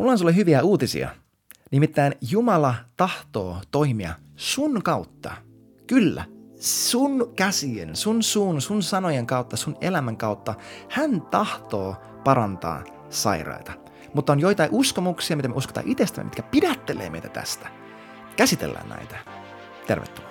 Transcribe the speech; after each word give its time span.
Mulla 0.00 0.12
on 0.12 0.18
sulle 0.18 0.36
hyviä 0.36 0.62
uutisia. 0.62 1.08
Nimittäin 1.70 2.14
Jumala 2.30 2.74
tahtoo 2.96 3.56
toimia 3.70 4.14
sun 4.36 4.82
kautta. 4.82 5.30
Kyllä, 5.86 6.24
sun 6.60 7.32
käsien, 7.36 7.96
sun 7.96 8.22
suun, 8.22 8.60
sun 8.60 8.82
sanojen 8.82 9.26
kautta, 9.26 9.56
sun 9.56 9.76
elämän 9.80 10.16
kautta. 10.16 10.54
Hän 10.90 11.22
tahtoo 11.22 11.96
parantaa 12.24 12.84
sairaita. 13.10 13.72
Mutta 14.14 14.32
on 14.32 14.40
joitain 14.40 14.70
uskomuksia, 14.72 15.36
mitä 15.36 15.48
me 15.48 15.54
uskotaan 15.54 15.88
itsestämme, 15.88 16.24
mitkä 16.24 16.42
pidättelee 16.42 17.10
meitä 17.10 17.28
tästä. 17.28 17.68
Käsitellään 18.36 18.88
näitä. 18.88 19.16
Tervetuloa. 19.86 20.29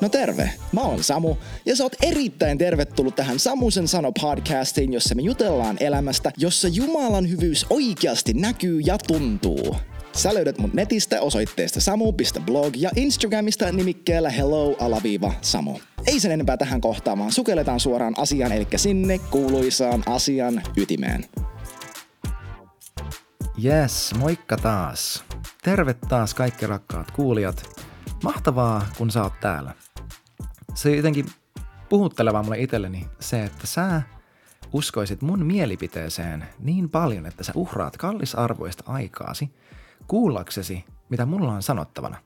No 0.00 0.08
terve, 0.08 0.50
mä 0.72 0.80
oon 0.80 1.04
Samu 1.04 1.36
ja 1.66 1.76
sä 1.76 1.84
oot 1.84 1.96
erittäin 2.02 2.58
tervetullut 2.58 3.16
tähän 3.16 3.38
Samusen 3.38 3.88
sano 3.88 4.12
podcastiin, 4.20 4.92
jossa 4.92 5.14
me 5.14 5.22
jutellaan 5.22 5.76
elämästä, 5.80 6.32
jossa 6.36 6.68
Jumalan 6.68 7.30
hyvyys 7.30 7.66
oikeasti 7.70 8.32
näkyy 8.32 8.80
ja 8.80 8.98
tuntuu. 8.98 9.76
Sä 10.12 10.34
löydät 10.34 10.58
mut 10.58 10.74
netistä 10.74 11.20
osoitteesta 11.20 11.80
samu.blog 11.80 12.76
ja 12.76 12.90
Instagramista 12.96 13.72
nimikkeellä 13.72 14.30
hello-samu. 14.30 15.78
Ei 16.06 16.20
sen 16.20 16.32
enempää 16.32 16.56
tähän 16.56 16.80
kohtaamaan, 16.80 17.32
sukelletaan 17.32 17.80
suoraan 17.80 18.14
asiaan, 18.16 18.52
eli 18.52 18.66
sinne 18.76 19.18
kuuluisaan 19.18 20.02
asian 20.06 20.62
ytimeen. 20.76 21.24
Yes, 23.64 24.14
moikka 24.18 24.56
taas. 24.56 25.24
Terve 25.62 25.94
taas 25.94 26.34
kaikki 26.34 26.66
rakkaat 26.66 27.10
kuulijat. 27.10 27.80
Mahtavaa, 28.24 28.86
kun 28.98 29.10
sä 29.10 29.22
oot 29.22 29.40
täällä. 29.40 29.74
Se 30.80 30.96
jotenkin 30.96 31.26
puhuttelevaa 31.88 32.42
mulle 32.42 32.58
itselleni 32.58 33.08
se, 33.20 33.44
että 33.44 33.66
sä 33.66 34.02
uskoisit 34.72 35.22
mun 35.22 35.46
mielipiteeseen 35.46 36.44
niin 36.58 36.90
paljon, 36.90 37.26
että 37.26 37.44
sä 37.44 37.52
uhraat 37.54 37.96
kallisarvoista 37.96 38.84
aikaasi 38.86 39.50
kuullaksesi, 40.06 40.84
mitä 41.08 41.26
mulla 41.26 41.52
on 41.52 41.62
sanottavana. 41.62 42.16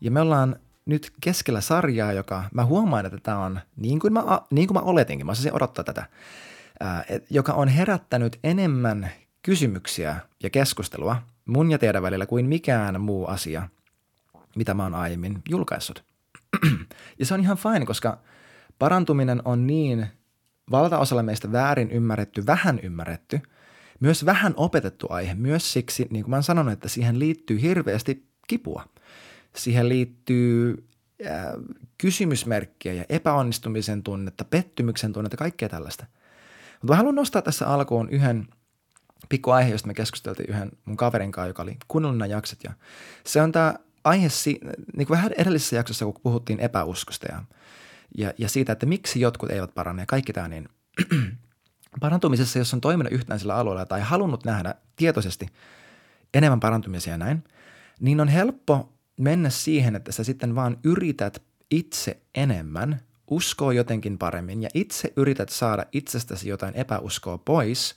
Ja 0.00 0.10
me 0.10 0.20
ollaan 0.20 0.56
nyt 0.86 1.12
keskellä 1.20 1.60
sarjaa, 1.60 2.12
joka 2.12 2.44
mä 2.52 2.64
huomaan, 2.64 3.06
että 3.06 3.18
tämä 3.22 3.38
on 3.38 3.60
niin 3.76 4.00
kuin 4.00 4.12
mä, 4.12 4.22
niin 4.50 4.68
kuin 4.68 4.78
mä 4.78 4.80
oletinkin, 4.80 5.26
mä 5.26 5.32
osasin 5.32 5.54
odottaa 5.54 5.84
tätä, 5.84 6.06
ää, 6.80 7.04
et, 7.08 7.26
joka 7.30 7.52
on 7.52 7.68
herättänyt 7.68 8.38
enemmän 8.44 9.10
kysymyksiä 9.42 10.16
ja 10.42 10.50
keskustelua 10.50 11.16
mun 11.44 11.70
ja 11.70 11.78
teidän 11.78 12.02
välillä 12.02 12.26
kuin 12.26 12.46
mikään 12.46 13.00
muu 13.00 13.26
asia, 13.26 13.68
mitä 14.56 14.74
mä 14.74 14.82
oon 14.82 14.94
aiemmin 14.94 15.42
julkaissut. 15.48 16.13
Ja 17.18 17.26
se 17.26 17.34
on 17.34 17.40
ihan 17.40 17.56
fine, 17.56 17.86
koska 17.86 18.18
parantuminen 18.78 19.42
on 19.44 19.66
niin 19.66 20.06
valtaosalle 20.70 21.22
meistä 21.22 21.52
väärin 21.52 21.90
ymmärretty, 21.90 22.46
vähän 22.46 22.80
ymmärretty, 22.82 23.40
myös 24.00 24.26
vähän 24.26 24.54
opetettu 24.56 25.06
aihe, 25.10 25.34
myös 25.34 25.72
siksi, 25.72 26.06
niin 26.10 26.24
kuin 26.24 26.30
mä 26.30 26.36
oon 26.36 26.42
sanonut, 26.42 26.72
että 26.72 26.88
siihen 26.88 27.18
liittyy 27.18 27.60
hirveästi 27.60 28.26
kipua. 28.46 28.84
Siihen 29.56 29.88
liittyy 29.88 30.86
äh, 31.26 31.46
kysymysmerkkiä 31.98 32.92
ja 32.92 33.04
epäonnistumisen 33.08 34.02
tunnetta, 34.02 34.44
pettymyksen 34.44 35.12
tunnetta, 35.12 35.36
kaikkea 35.36 35.68
tällaista. 35.68 36.06
Mutta 36.72 36.92
mä 36.92 36.96
haluan 36.96 37.14
nostaa 37.14 37.42
tässä 37.42 37.66
alkuun 37.66 38.08
yhden 38.10 38.48
pikku 39.28 39.50
aihe, 39.50 39.70
josta 39.70 39.88
me 39.88 39.94
keskusteltiin 39.94 40.50
yhden 40.50 40.72
mun 40.84 40.96
kaverin 40.96 41.32
kanssa, 41.32 41.48
joka 41.48 41.62
oli 41.62 41.76
kuunnellut 41.88 42.28
jaksot. 42.28 42.64
Ja 42.64 42.72
se 43.26 43.42
on 43.42 43.52
tämä 43.52 43.74
aihe, 44.04 44.28
niin 44.96 45.06
kuin 45.06 45.16
vähän 45.16 45.32
edellisessä 45.32 45.76
jaksossa, 45.76 46.04
kun 46.04 46.14
puhuttiin 46.22 46.60
epäuskosta 46.60 47.26
ja, 47.32 47.42
ja, 48.18 48.32
ja 48.38 48.48
siitä, 48.48 48.72
että 48.72 48.86
miksi 48.86 49.20
jotkut 49.20 49.50
eivät 49.50 49.74
parane 49.74 50.02
ja 50.02 50.06
kaikki 50.06 50.32
tämä, 50.32 50.48
niin 50.48 50.68
parantumisessa, 52.00 52.58
jos 52.58 52.74
on 52.74 52.80
toiminut 52.80 53.12
yhtään 53.12 53.40
sillä 53.40 53.56
alueella 53.56 53.86
tai 53.86 54.00
halunnut 54.00 54.44
nähdä 54.44 54.74
tietoisesti 54.96 55.46
enemmän 56.34 56.60
parantumisia 56.60 57.12
ja 57.12 57.18
näin, 57.18 57.44
niin 58.00 58.20
on 58.20 58.28
helppo 58.28 58.92
mennä 59.20 59.50
siihen, 59.50 59.96
että 59.96 60.12
sä 60.12 60.24
sitten 60.24 60.54
vaan 60.54 60.76
yrität 60.84 61.42
itse 61.70 62.20
enemmän, 62.34 63.00
uskoo 63.30 63.70
jotenkin 63.70 64.18
paremmin 64.18 64.62
ja 64.62 64.68
itse 64.74 65.12
yrität 65.16 65.48
saada 65.48 65.84
itsestäsi 65.92 66.48
jotain 66.48 66.74
epäuskoa 66.74 67.38
pois 67.38 67.96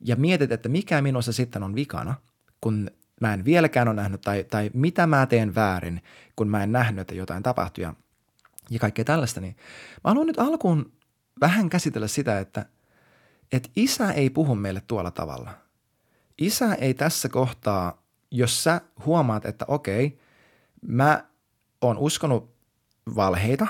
ja 0.00 0.16
mietit, 0.16 0.52
että 0.52 0.68
mikä 0.68 1.02
minussa 1.02 1.32
sitten 1.32 1.62
on 1.62 1.74
vikana, 1.74 2.14
kun 2.60 2.90
mä 3.20 3.34
en 3.34 3.44
vieläkään 3.44 3.88
ole 3.88 3.96
nähnyt 3.96 4.20
tai, 4.20 4.44
tai 4.44 4.70
mitä 4.74 5.06
mä 5.06 5.26
teen 5.26 5.54
väärin, 5.54 6.02
kun 6.36 6.48
mä 6.48 6.62
en 6.62 6.72
nähnyt, 6.72 7.00
että 7.00 7.14
jotain 7.14 7.42
tapahtui 7.42 7.84
ja, 7.84 7.94
ja 8.70 8.78
kaikkea 8.78 9.04
tällaista, 9.04 9.40
niin 9.40 9.56
mä 10.04 10.10
haluan 10.10 10.26
nyt 10.26 10.38
alkuun 10.38 10.92
vähän 11.40 11.68
käsitellä 11.68 12.08
sitä, 12.08 12.38
että, 12.38 12.66
että 13.52 13.68
isä 13.76 14.12
ei 14.12 14.30
puhu 14.30 14.54
meille 14.54 14.82
tuolla 14.86 15.10
tavalla. 15.10 15.50
Isä 16.38 16.74
ei 16.74 16.94
tässä 16.94 17.28
kohtaa, 17.28 18.02
jos 18.30 18.64
sä 18.64 18.80
huomaat, 19.04 19.46
että 19.46 19.64
okei, 19.68 20.18
mä 20.82 21.24
oon 21.80 21.98
uskonut 21.98 22.54
valheita 23.16 23.66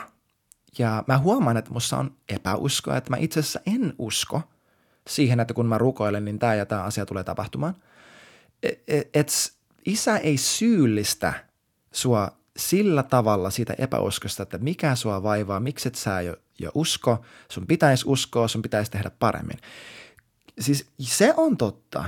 ja 0.79 1.05
mä 1.07 1.19
huomaan, 1.19 1.57
että 1.57 1.71
mussa 1.71 1.99
on 1.99 2.17
epäuskoa, 2.29 2.97
että 2.97 3.11
mä 3.11 3.17
itse 3.17 3.41
asiassa 3.41 3.61
en 3.67 3.95
usko 3.99 4.43
siihen, 5.09 5.41
että 5.41 5.55
kun 5.55 5.67
mä 5.67 5.79
rukoilen, 5.79 6.25
niin 6.25 6.39
tämä 6.39 6.55
ja 6.55 6.67
tämä 6.67 6.83
asia 6.83 7.07
tulee 7.07 7.25
tapahtumaan– 7.25 7.77
että 9.15 9.33
isä 9.87 10.17
ei 10.17 10.37
syyllistä 10.37 11.45
sua 11.93 12.39
sillä 12.57 13.03
tavalla 13.03 13.51
siitä 13.51 13.75
epäuskosta, 13.79 14.43
että 14.43 14.59
mikä 14.59 14.95
sua 14.95 15.23
vaivaa, 15.23 15.61
miksi 15.61 15.89
et 15.89 15.95
sä 15.95 16.21
jo, 16.21 16.37
jo 16.59 16.71
usko, 16.75 17.25
sun 17.49 17.67
pitäisi 17.67 18.05
uskoa, 18.07 18.49
sun 18.49 18.63
pitäisi 18.63 18.91
tehdä 18.91 19.11
paremmin. 19.19 19.59
Siis 20.61 20.87
se 21.01 21.35
on 21.37 21.57
totta, 21.57 22.05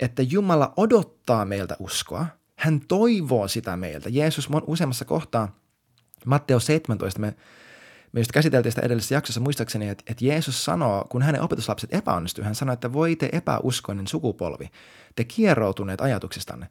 että 0.00 0.22
Jumala 0.22 0.72
odottaa 0.76 1.44
meiltä 1.44 1.76
uskoa. 1.78 2.26
Hän 2.56 2.80
toivoo 2.88 3.48
sitä 3.48 3.76
meiltä. 3.76 4.08
Jeesus 4.08 4.48
useammassa 4.66 5.04
kohtaa, 5.04 5.56
Matteo 6.26 6.60
17, 6.60 7.20
me 7.20 7.34
me 8.12 8.20
just 8.20 8.32
käsiteltiin 8.32 8.72
sitä 8.72 8.86
edellisessä 8.86 9.14
jaksossa 9.14 9.40
muistaakseni, 9.40 9.88
että, 9.88 10.04
että 10.06 10.24
Jeesus 10.24 10.64
sanoo, 10.64 11.06
kun 11.08 11.22
hänen 11.22 11.42
opetuslapset 11.42 11.94
epäonnistuu, 11.94 12.44
hän 12.44 12.54
sanoi, 12.54 12.72
että 12.72 12.92
voi 12.92 13.16
te 13.16 13.28
epäuskoinen 13.32 14.06
sukupolvi, 14.06 14.70
te 15.16 15.24
kierroutuneet 15.24 16.00
ajatuksistanne, 16.00 16.68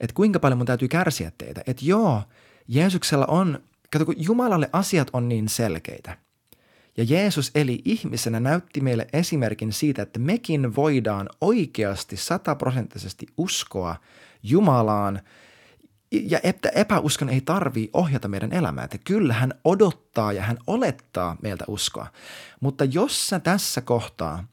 että 0.00 0.14
kuinka 0.14 0.40
paljon 0.40 0.58
mun 0.58 0.66
täytyy 0.66 0.88
kärsiä 0.88 1.32
teitä. 1.38 1.62
Että 1.66 1.84
joo, 1.84 2.22
Jeesuksella 2.68 3.26
on, 3.26 3.58
kato 3.92 4.04
kun 4.04 4.14
Jumalalle 4.18 4.70
asiat 4.72 5.10
on 5.12 5.28
niin 5.28 5.48
selkeitä. 5.48 6.16
Ja 6.96 7.04
Jeesus 7.04 7.50
eli 7.54 7.82
ihmisenä 7.84 8.40
näytti 8.40 8.80
meille 8.80 9.06
esimerkin 9.12 9.72
siitä, 9.72 10.02
että 10.02 10.18
mekin 10.18 10.76
voidaan 10.76 11.28
oikeasti 11.40 12.16
sataprosenttisesti 12.16 13.26
uskoa 13.36 13.96
Jumalaan– 14.42 15.20
ja 16.12 16.40
että 16.42 16.68
epäuskon 16.68 17.28
ei 17.28 17.40
tarvii 17.40 17.90
ohjata 17.92 18.28
meidän 18.28 18.52
elämää, 18.52 18.84
että 18.84 18.98
kyllä 18.98 19.34
hän 19.34 19.54
odottaa 19.64 20.32
ja 20.32 20.42
hän 20.42 20.58
olettaa 20.66 21.36
meiltä 21.42 21.64
uskoa. 21.68 22.06
Mutta 22.60 22.84
jos 22.84 23.28
sä 23.28 23.40
tässä 23.40 23.80
kohtaa, 23.80 24.44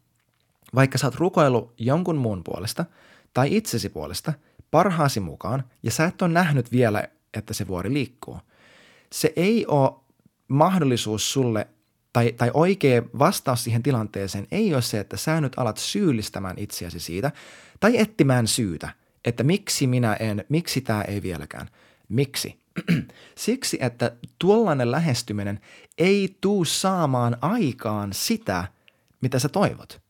vaikka 0.75 0.97
sä 0.97 1.07
oot 1.07 1.16
rukoillut 1.16 1.73
jonkun 1.78 2.18
muun 2.18 2.44
puolesta 2.44 2.85
tai 3.34 3.56
itsesi 3.56 3.90
puolesta 3.90 4.34
parhaasi 4.72 5.19
mukaan 5.19 5.63
ja 5.84 5.91
sä 5.91 6.06
et 6.06 6.22
ole 6.22 6.34
nähnyt 6.34 6.72
vielä, 6.72 7.07
että 7.34 7.53
se 7.53 7.68
vuori 7.68 7.94
liikkuu, 7.94 8.39
se 9.12 9.34
ei 9.35 9.66
ole 9.66 9.91
mahdollisuus 10.47 11.34
sulle 11.34 11.68
tai, 12.13 12.31
tai 12.31 12.51
oikea 12.53 13.03
vastaus 13.19 13.63
siihen 13.63 13.84
tilanteeseen 13.84 14.47
ei 14.51 14.74
ole 14.74 14.81
se, 14.81 15.00
että 15.00 15.18
sä 15.18 15.41
nyt 15.41 15.53
alat 15.57 15.78
syyllistämään 15.78 16.57
itseäsi 16.57 17.00
siitä 17.00 17.31
tai 17.79 17.97
etsimään 17.97 18.47
syytä– 18.47 18.89
että 19.27 19.43
miksi 19.43 19.88
minä 19.88 20.13
en, 20.13 20.45
miksi 20.49 20.81
tämä 20.81 21.01
ei 21.01 21.21
vieläkään. 21.21 21.67
Miksi? 22.09 22.59
Siksi, 23.35 23.77
että 23.81 24.11
tuollainen 24.39 24.91
lähestyminen 24.91 25.59
ei 25.97 26.38
tuu 26.41 26.65
saamaan 26.65 27.38
aikaan 27.41 28.13
sitä, 28.13 28.67
mitä 29.21 29.39
sä 29.39 29.49
toivot. 29.49 30.01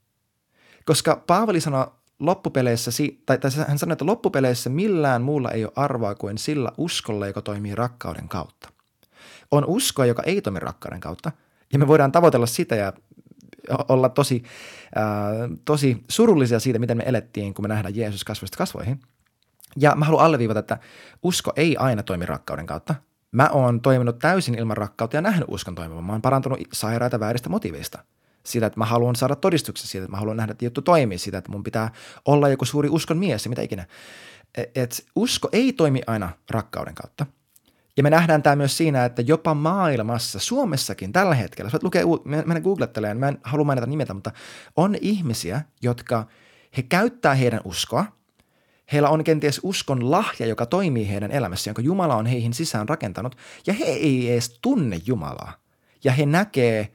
Koska 0.85 1.23
Paavali 1.27 1.61
sanoi 1.61 1.87
loppupeleissä, 2.19 2.91
tai, 3.25 3.37
tai 3.37 3.51
hän 3.67 3.79
sanoi, 3.79 3.93
että 3.93 4.05
loppupeleissä 4.05 4.69
millään 4.69 5.21
muulla 5.21 5.51
ei 5.51 5.65
ole 5.65 5.73
arvoa 5.75 6.15
kuin 6.15 6.37
sillä 6.37 6.71
uskolla, 6.77 7.27
joka 7.27 7.41
toimii 7.41 7.75
rakkauden 7.75 8.29
kautta. 8.29 8.69
On 9.51 9.65
uskoa, 9.65 10.05
joka 10.05 10.23
ei 10.23 10.41
toimi 10.41 10.59
rakkauden 10.59 10.99
kautta, 10.99 11.31
ja 11.73 11.79
me 11.79 11.87
voidaan 11.87 12.11
tavoitella 12.11 12.45
sitä 12.45 12.75
ja 12.75 12.93
olla 13.89 14.09
tosi, 14.09 14.43
äh, 14.97 15.03
tosi 15.65 16.03
surullisia 16.09 16.59
siitä, 16.59 16.79
miten 16.79 16.97
me 16.97 17.03
elettiin, 17.05 17.53
kun 17.53 17.65
me 17.65 17.67
nähdään 17.67 17.95
Jeesus 17.95 18.23
kasvoista 18.23 18.57
kasvoihin. 18.57 18.99
Ja 19.75 19.95
mä 19.95 20.05
haluan 20.05 20.25
alleviivata, 20.25 20.59
että 20.59 20.77
usko 21.23 21.53
ei 21.55 21.77
aina 21.77 22.03
toimi 22.03 22.25
rakkauden 22.25 22.65
kautta. 22.65 22.95
Mä 23.31 23.49
oon 23.49 23.81
toiminut 23.81 24.19
täysin 24.19 24.55
ilman 24.55 24.77
rakkautta 24.77 25.17
ja 25.17 25.21
nähnyt 25.21 25.47
uskon 25.51 25.75
toimivan. 25.75 26.03
Mä 26.03 26.11
oon 26.11 26.21
parantunut 26.21 26.59
sairaita 26.73 27.19
vääristä 27.19 27.49
motiveista. 27.49 27.99
Siitä, 28.43 28.67
että 28.67 28.79
mä 28.79 28.85
haluan 28.85 29.15
saada 29.15 29.35
todistuksia 29.35 29.87
siitä, 29.87 30.03
että 30.03 30.11
mä 30.11 30.17
haluan 30.17 30.37
nähdä, 30.37 30.51
että 30.51 30.65
juttu 30.65 30.81
toimii. 30.81 31.17
Siitä, 31.17 31.37
että 31.37 31.51
mun 31.51 31.63
pitää 31.63 31.91
olla 32.25 32.49
joku 32.49 32.65
suuri 32.65 32.89
uskon 32.89 33.17
mies 33.17 33.45
ja 33.45 33.49
mitä 33.49 33.61
ikinä. 33.61 33.85
E, 34.57 34.63
et 34.75 35.05
usko 35.15 35.49
ei 35.51 35.73
toimi 35.73 36.01
aina 36.07 36.29
rakkauden 36.49 36.95
kautta. 36.95 37.25
Ja 37.97 38.03
me 38.03 38.09
nähdään 38.09 38.43
tämä 38.43 38.55
myös 38.55 38.77
siinä, 38.77 39.05
että 39.05 39.21
jopa 39.21 39.53
maailmassa, 39.53 40.39
Suomessakin 40.39 41.13
tällä 41.13 41.35
hetkellä, 41.35 41.71
jos 41.73 41.83
lukee, 41.83 42.03
mennä 42.25 42.61
googlettelemaan, 42.61 43.17
mä 43.17 43.27
en 43.27 43.37
halua 43.43 43.65
mainita 43.65 43.87
nimetä, 43.87 44.13
mutta 44.13 44.31
on 44.75 44.95
ihmisiä, 45.01 45.61
jotka 45.81 46.27
he 46.77 46.81
käyttää 46.81 47.35
heidän 47.35 47.61
uskoa 47.63 48.17
Heillä 48.91 49.09
on 49.09 49.23
kenties 49.23 49.59
uskon 49.63 50.11
lahja, 50.11 50.45
joka 50.45 50.65
toimii 50.65 51.09
heidän 51.09 51.31
elämässä, 51.31 51.69
jonka 51.69 51.81
Jumala 51.81 52.15
on 52.15 52.25
heihin 52.25 52.53
sisään 52.53 52.89
rakentanut, 52.89 53.37
ja 53.67 53.73
he 53.73 53.85
ei 53.85 54.31
edes 54.31 54.59
tunne 54.61 55.01
Jumalaa. 55.05 55.53
Ja 56.03 56.11
he 56.11 56.25
näkee 56.25 56.91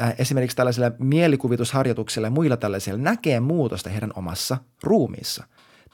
äh, 0.00 0.14
esimerkiksi 0.18 0.56
tällaisilla 0.56 0.90
mielikuvitusharjoituksilla 0.98 2.26
ja 2.26 2.30
muilla 2.30 2.56
tällaisilla, 2.56 2.98
näkee 2.98 3.40
muutosta 3.40 3.90
heidän 3.90 4.12
omassa 4.14 4.58
ruumiissa. 4.82 5.44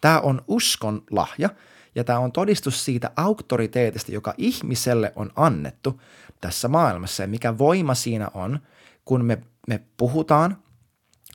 Tämä 0.00 0.20
on 0.20 0.42
uskon 0.48 1.02
lahja, 1.10 1.50
ja 1.94 2.04
tämä 2.04 2.18
on 2.18 2.32
todistus 2.32 2.84
siitä 2.84 3.10
auktoriteetista, 3.16 4.12
joka 4.12 4.34
ihmiselle 4.38 5.12
on 5.16 5.30
annettu 5.36 6.00
tässä 6.40 6.68
maailmassa, 6.68 7.22
ja 7.22 7.28
mikä 7.28 7.58
voima 7.58 7.94
siinä 7.94 8.28
on, 8.34 8.58
kun 9.04 9.24
me, 9.24 9.38
me 9.68 9.80
puhutaan 9.96 10.56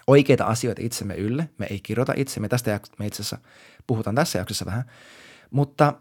oikeita 0.08 0.46
asioita 0.46 0.82
itsemme 0.86 1.16
ylle, 1.16 1.50
me 1.58 1.68
ei 1.70 1.80
kirjoita 1.80 2.14
itsemme, 2.16 2.50
tästä 2.50 2.80
me 3.00 3.08
itse 3.08 3.22
asiassa 3.22 3.38
puhutaan 3.88 4.16
tässä 4.16 4.40
jaksossa 4.40 4.66
vähän, 4.66 4.84
mutta 5.52 5.94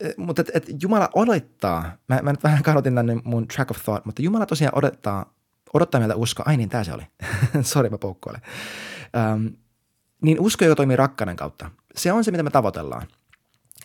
eh, 0.00 0.14
mutta 0.16 0.42
et, 0.42 0.50
et 0.54 0.82
Jumala 0.82 1.08
odottaa, 1.14 1.92
mä, 2.08 2.20
mä 2.22 2.32
nyt 2.32 2.42
vähän 2.44 2.62
kadotin 2.62 2.94
tänne 2.94 3.16
mun 3.24 3.48
track 3.48 3.70
of 3.70 3.84
thought, 3.84 4.04
mutta 4.04 4.22
Jumala 4.22 4.46
tosiaan 4.46 4.78
odottaa, 4.78 5.34
odottaa 5.74 6.00
meiltä 6.00 6.16
uskoa, 6.16 6.44
ai 6.48 6.56
niin, 6.56 6.68
tää 6.68 6.84
se 6.84 6.92
oli, 6.92 7.02
sori 7.62 7.90
mä 7.90 7.98
poukkoilen, 7.98 8.42
um, 9.34 9.52
niin 10.22 10.40
usko, 10.40 10.64
joka 10.64 10.76
toimii 10.76 10.96
rakkauden 10.96 11.36
kautta, 11.36 11.70
se 11.96 12.12
on 12.12 12.24
se, 12.24 12.30
mitä 12.30 12.42
me 12.42 12.50
tavoitellaan. 12.50 13.06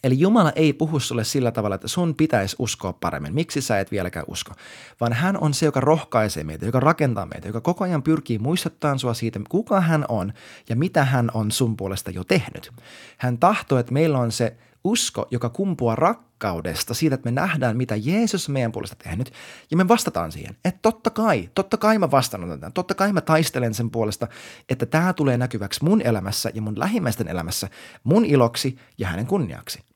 Eli 0.03 0.19
Jumala 0.19 0.51
ei 0.55 0.73
puhu 0.73 0.99
sulle 0.99 1.23
sillä 1.23 1.51
tavalla, 1.51 1.75
että 1.75 1.87
sun 1.87 2.15
pitäisi 2.15 2.55
uskoa 2.59 2.93
paremmin. 2.93 3.33
Miksi 3.33 3.61
sä 3.61 3.79
et 3.79 3.91
vieläkään 3.91 4.25
usko? 4.27 4.53
Vaan 5.01 5.13
hän 5.13 5.37
on 5.37 5.53
se, 5.53 5.65
joka 5.65 5.79
rohkaisee 5.79 6.43
meitä, 6.43 6.65
joka 6.65 6.79
rakentaa 6.79 7.25
meitä, 7.25 7.47
joka 7.47 7.61
koko 7.61 7.83
ajan 7.83 8.03
pyrkii 8.03 8.39
muistuttamaan 8.39 8.99
sua 8.99 9.13
siitä, 9.13 9.39
kuka 9.49 9.81
hän 9.81 10.05
on 10.09 10.33
ja 10.69 10.75
mitä 10.75 11.05
hän 11.05 11.31
on 11.33 11.51
sun 11.51 11.77
puolesta 11.77 12.11
jo 12.11 12.23
tehnyt. 12.23 12.71
Hän 13.17 13.37
tahtoo, 13.37 13.77
että 13.77 13.93
meillä 13.93 14.19
on 14.19 14.31
se 14.31 14.57
usko, 14.83 15.27
joka 15.31 15.49
kumpuaa 15.49 15.95
rakkaudesta, 15.95 16.93
siitä, 16.93 17.15
että 17.15 17.27
me 17.27 17.31
nähdään, 17.31 17.77
mitä 17.77 17.95
Jeesus 17.95 18.49
meidän 18.49 18.71
puolesta 18.71 18.95
tehnyt, 19.03 19.31
ja 19.71 19.77
me 19.77 19.87
vastataan 19.87 20.31
siihen, 20.31 20.55
että 20.65 20.79
totta 20.81 21.09
kai, 21.09 21.49
totta 21.55 21.77
kai 21.77 21.97
mä 21.97 22.11
vastaan 22.11 22.59
tämän, 22.59 22.73
totta 22.73 22.95
kai 22.95 23.13
mä 23.13 23.21
taistelen 23.21 23.73
sen 23.73 23.89
puolesta, 23.89 24.27
että 24.69 24.85
tämä 24.85 25.13
tulee 25.13 25.37
näkyväksi 25.37 25.83
mun 25.83 26.01
elämässä 26.01 26.51
ja 26.53 26.61
mun 26.61 26.79
lähimmäisten 26.79 27.27
elämässä, 27.27 27.69
mun 28.03 28.25
iloksi 28.25 28.77
ja 28.97 29.07
hänen 29.07 29.25
kunniaksi. 29.27 29.88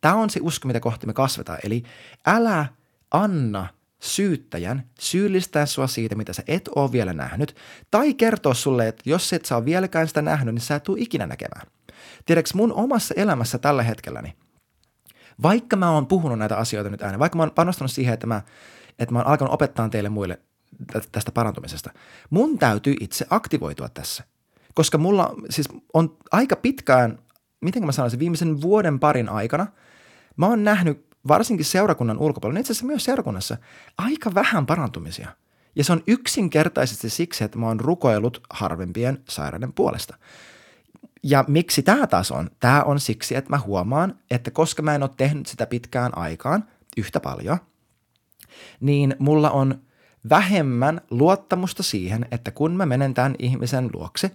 Tämä 0.00 0.14
on 0.14 0.30
se 0.30 0.40
usko, 0.42 0.68
mitä 0.68 0.80
kohti 0.80 1.06
me 1.06 1.12
kasvetaan. 1.12 1.58
Eli 1.64 1.82
älä 2.26 2.66
anna 3.10 3.66
syyttäjän 4.00 4.86
syyllistää 5.00 5.66
sua 5.66 5.86
siitä, 5.86 6.14
mitä 6.14 6.32
sä 6.32 6.42
et 6.46 6.68
ole 6.74 6.92
vielä 6.92 7.12
nähnyt, 7.12 7.56
tai 7.90 8.14
kertoa 8.14 8.54
sulle, 8.54 8.88
että 8.88 9.02
jos 9.06 9.32
et 9.32 9.44
saa 9.44 9.64
vieläkään 9.64 10.08
sitä 10.08 10.22
nähnyt, 10.22 10.54
niin 10.54 10.62
sä 10.62 10.74
et 10.74 10.82
tule 10.82 11.00
ikinä 11.00 11.26
näkemään. 11.26 11.66
Tiedätkö, 12.26 12.50
mun 12.54 12.72
omassa 12.72 13.14
elämässä 13.16 13.58
tällä 13.58 13.82
hetkelläni, 13.82 14.36
vaikka 15.42 15.76
mä 15.76 15.90
oon 15.90 16.06
puhunut 16.06 16.38
näitä 16.38 16.56
asioita 16.56 16.90
nyt 16.90 17.02
ääneen, 17.02 17.18
vaikka 17.18 17.36
mä 17.36 17.42
oon 17.42 17.50
panostanut 17.50 17.90
siihen, 17.90 18.14
että 18.14 18.26
mä, 18.26 18.42
että 18.98 19.12
mä 19.12 19.18
oon 19.18 19.28
alkanut 19.28 19.54
opettaa 19.54 19.88
teille 19.88 20.08
muille 20.08 20.38
tästä 21.12 21.32
parantumisesta, 21.32 21.90
mun 22.30 22.58
täytyy 22.58 22.96
itse 23.00 23.26
aktivoitua 23.30 23.88
tässä. 23.88 24.24
Koska 24.74 24.98
mulla 24.98 25.34
siis 25.50 25.68
on 25.94 26.16
aika 26.30 26.56
pitkään, 26.56 27.18
miten 27.60 27.86
mä 27.86 27.92
sanoisin, 27.92 28.18
viimeisen 28.18 28.60
vuoden 28.60 29.00
parin 29.00 29.28
aikana– 29.28 29.66
Mä 30.40 30.46
oon 30.46 30.64
nähnyt 30.64 31.06
varsinkin 31.28 31.66
seurakunnan 31.66 32.18
ulkopuolella, 32.18 32.60
itse 32.60 32.72
asiassa 32.72 32.86
myös 32.86 33.04
seurakunnassa, 33.04 33.56
aika 33.98 34.34
vähän 34.34 34.66
parantumisia. 34.66 35.28
Ja 35.76 35.84
se 35.84 35.92
on 35.92 36.02
yksinkertaisesti 36.06 37.10
siksi, 37.10 37.44
että 37.44 37.58
mä 37.58 37.66
oon 37.66 37.80
rukoillut 37.80 38.42
harvempien 38.50 39.22
sairaiden 39.28 39.72
puolesta. 39.72 40.16
Ja 41.22 41.44
miksi 41.48 41.82
tämä 41.82 42.06
taas 42.06 42.30
on? 42.30 42.50
Tämä 42.60 42.82
on 42.82 43.00
siksi, 43.00 43.36
että 43.36 43.50
mä 43.50 43.58
huomaan, 43.58 44.18
että 44.30 44.50
koska 44.50 44.82
mä 44.82 44.94
en 44.94 45.02
ole 45.02 45.10
tehnyt 45.16 45.46
sitä 45.46 45.66
pitkään 45.66 46.18
aikaan 46.18 46.64
yhtä 46.96 47.20
paljon, 47.20 47.58
niin 48.80 49.16
mulla 49.18 49.50
on 49.50 49.82
vähemmän 50.30 51.00
luottamusta 51.10 51.82
siihen, 51.82 52.26
että 52.30 52.50
kun 52.50 52.72
mä 52.72 52.86
menen 52.86 53.14
tämän 53.14 53.34
ihmisen 53.38 53.90
luokse 53.94 54.30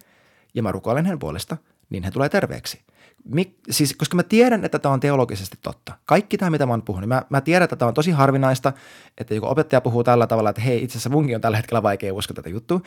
ja 0.53 0.63
mä 0.63 0.71
rukoilen 0.71 1.05
hänen 1.05 1.19
puolesta, 1.19 1.57
niin 1.89 2.03
he 2.03 2.11
tulee 2.11 2.29
terveeksi– 2.29 2.81
Mik, 3.25 3.55
siis, 3.69 3.93
koska 3.93 4.15
mä 4.15 4.23
tiedän, 4.23 4.65
että 4.65 4.79
tämä 4.79 4.93
on 4.93 4.99
teologisesti 4.99 5.57
totta. 5.61 5.93
Kaikki 6.05 6.37
tämä, 6.37 6.49
mitä 6.49 6.65
mä 6.65 6.73
oon 6.73 6.81
puhunut, 6.81 7.07
mä, 7.07 7.23
mä 7.29 7.41
tiedän, 7.41 7.63
että 7.63 7.75
tämä 7.75 7.87
on 7.87 7.93
tosi 7.93 8.11
harvinaista, 8.11 8.73
että 9.17 9.35
joku 9.35 9.47
opettaja 9.47 9.81
puhuu 9.81 10.03
tällä 10.03 10.27
tavalla, 10.27 10.49
että 10.49 10.61
hei, 10.61 10.83
itse 10.83 10.93
asiassa 10.93 11.09
munkin 11.09 11.35
on 11.35 11.41
tällä 11.41 11.57
hetkellä 11.57 11.83
vaikea 11.83 12.13
uskoa 12.13 12.35
tätä 12.35 12.49
juttua, 12.49 12.81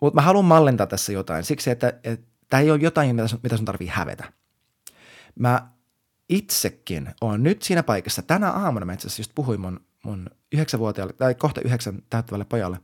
mutta 0.00 0.14
mä 0.14 0.22
haluan 0.22 0.44
mallintaa 0.44 0.86
tässä 0.86 1.12
jotain 1.12 1.44
siksi, 1.44 1.70
että, 1.70 1.92
tämä 2.48 2.60
ei 2.60 2.70
ole 2.70 2.80
jotain, 2.82 3.16
mitä 3.16 3.28
sun, 3.28 3.40
mitä 3.42 3.56
sun 3.56 3.66
tarvii 3.66 3.88
hävetä. 3.88 4.32
Mä 5.38 5.68
itsekin 6.28 7.10
on 7.20 7.42
nyt 7.42 7.62
siinä 7.62 7.82
paikassa, 7.82 8.22
tänä 8.22 8.50
aamuna 8.50 8.86
mä 8.86 8.92
itse 8.92 9.06
asiassa 9.06 9.20
just 9.20 9.32
puhuin 9.34 9.60
mun, 9.60 9.80
mun 10.04 10.30
yhdeksänvuotiaalle, 10.52 11.12
tai 11.12 11.34
kohta 11.34 11.60
yhdeksän 11.60 12.02
täyttävälle 12.10 12.44
pojalle, 12.44 12.80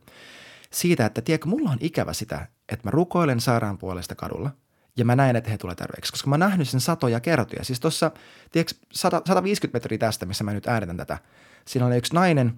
siitä, 0.71 1.05
että 1.05 1.21
tiedätkö, 1.21 1.47
mulla 1.47 1.69
on 1.69 1.77
ikävä 1.81 2.13
sitä, 2.13 2.47
että 2.69 2.87
mä 2.87 2.91
rukoilen 2.91 3.41
sairaan 3.41 3.77
puolesta 3.77 4.15
kadulla– 4.15 4.51
ja 4.97 5.05
mä 5.05 5.15
näen, 5.15 5.35
että 5.35 5.49
he 5.49 5.57
tulee 5.57 5.75
terveeksi, 5.75 6.11
koska 6.11 6.29
mä 6.29 6.33
oon 6.33 6.39
nähnyt 6.39 6.69
sen 6.69 6.79
satoja 6.79 7.19
kertoja. 7.19 7.63
Siis 7.63 7.79
tuossa, 7.79 8.11
tiedätkö, 8.51 8.73
100, 8.93 9.21
150 9.27 9.75
metriä 9.75 9.97
tästä, 9.97 10.25
missä 10.25 10.43
mä 10.43 10.53
nyt 10.53 10.67
äänitän 10.67 10.97
tätä, 10.97 11.17
siinä 11.65 11.85
oli 11.85 11.97
yksi 11.97 12.13
nainen, 12.13 12.53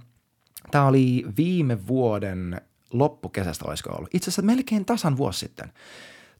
tämä 0.71 0.85
oli 0.85 1.25
viime 1.37 1.87
vuoden 1.87 2.61
loppukesästä 2.93 3.65
olisiko 3.67 3.89
ollut. 3.89 4.15
Itse 4.15 4.29
asiassa 4.29 4.41
melkein 4.41 4.85
tasan 4.85 5.17
vuosi 5.17 5.39
sitten. 5.39 5.73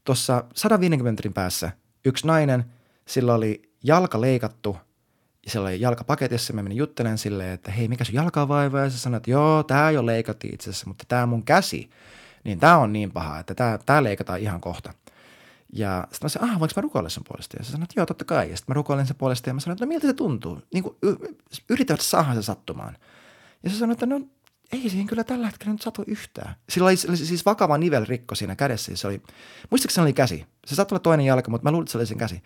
Tuossa 0.04 0.44
150 0.54 1.10
metrin 1.10 1.32
päässä 1.32 1.70
yksi 2.04 2.26
nainen, 2.26 2.64
sillä 3.06 3.34
oli 3.34 3.62
jalka 3.84 4.20
leikattu 4.20 4.76
ja 5.44 5.50
sillä 5.50 5.66
oli 5.68 5.80
jalka 5.80 6.04
paketissa. 6.04 6.52
Mä 6.52 6.62
menin 6.62 6.78
juttelemaan 6.78 7.18
silleen, 7.18 7.50
että 7.50 7.70
hei, 7.70 7.88
mikä 7.88 8.04
sun 8.04 8.14
jalka 8.14 8.48
vaivaa? 8.48 8.80
Ja 8.80 8.90
se 8.90 8.98
sanoi, 8.98 9.16
että 9.16 9.30
joo, 9.30 9.62
tämä 9.62 9.90
jo 9.90 10.06
leikattiin 10.06 10.54
itse 10.54 10.70
asiassa, 10.70 10.86
mutta 10.86 11.04
tämä 11.08 11.26
mun 11.26 11.44
käsi, 11.44 11.90
niin 12.44 12.60
tämä 12.60 12.78
on 12.78 12.92
niin 12.92 13.12
paha, 13.12 13.38
että 13.38 13.78
tämä 13.86 14.02
leikataan 14.02 14.40
ihan 14.40 14.60
kohta. 14.60 14.92
Ja 15.72 16.06
sitten 16.12 16.24
mä 16.24 16.28
sanoin, 16.28 16.52
ah, 16.52 16.60
voinko 16.60 16.72
mä 16.76 16.80
rukoilla 16.82 17.08
sen 17.08 17.22
puolesta? 17.28 17.56
Ja 17.56 17.64
se 17.64 17.70
sanoi, 17.70 17.84
että 17.84 18.00
joo, 18.00 18.06
totta 18.06 18.24
kai. 18.24 18.50
Ja 18.50 18.56
sitten 18.56 18.72
mä 18.72 18.74
rukoilin 18.74 19.06
sen 19.06 19.16
puolesta 19.16 19.50
ja 19.50 19.54
mä 19.54 19.60
sanoin, 19.60 19.74
että 19.74 19.84
no 19.84 19.88
miltä 19.88 20.06
se 20.06 20.12
tuntuu? 20.12 20.62
Niin 20.74 20.82
kuin 20.82 20.96
yritävät 21.70 22.00
saada 22.00 22.34
se 22.34 22.42
sattumaan. 22.42 22.96
Ja 23.62 23.70
se 23.70 23.76
sanoi, 23.76 23.92
että 23.92 24.06
no 24.06 24.20
ei 24.72 24.90
siihen 24.90 25.06
kyllä 25.06 25.24
tällä 25.24 25.46
hetkellä 25.46 25.72
nyt 25.72 25.82
satu 25.82 26.04
yhtään. 26.06 26.54
Sillä 26.68 26.86
oli, 26.86 26.96
siis 26.96 27.46
vakava 27.46 27.78
nivelrikko 27.78 28.34
siinä 28.34 28.56
kädessä. 28.56 28.96
Se 28.96 29.06
oli, 29.06 29.22
muistaakseni 29.70 29.94
se 29.94 30.06
oli 30.06 30.12
käsi? 30.12 30.46
Se 30.66 30.74
saattoi 30.74 30.96
olla 30.96 31.02
toinen 31.02 31.26
jalka, 31.26 31.50
mutta 31.50 31.64
mä 31.64 31.70
luulin, 31.70 31.84
että 31.84 31.92
se 31.92 31.98
oli 31.98 32.06
sen 32.06 32.18
käsi. 32.18 32.42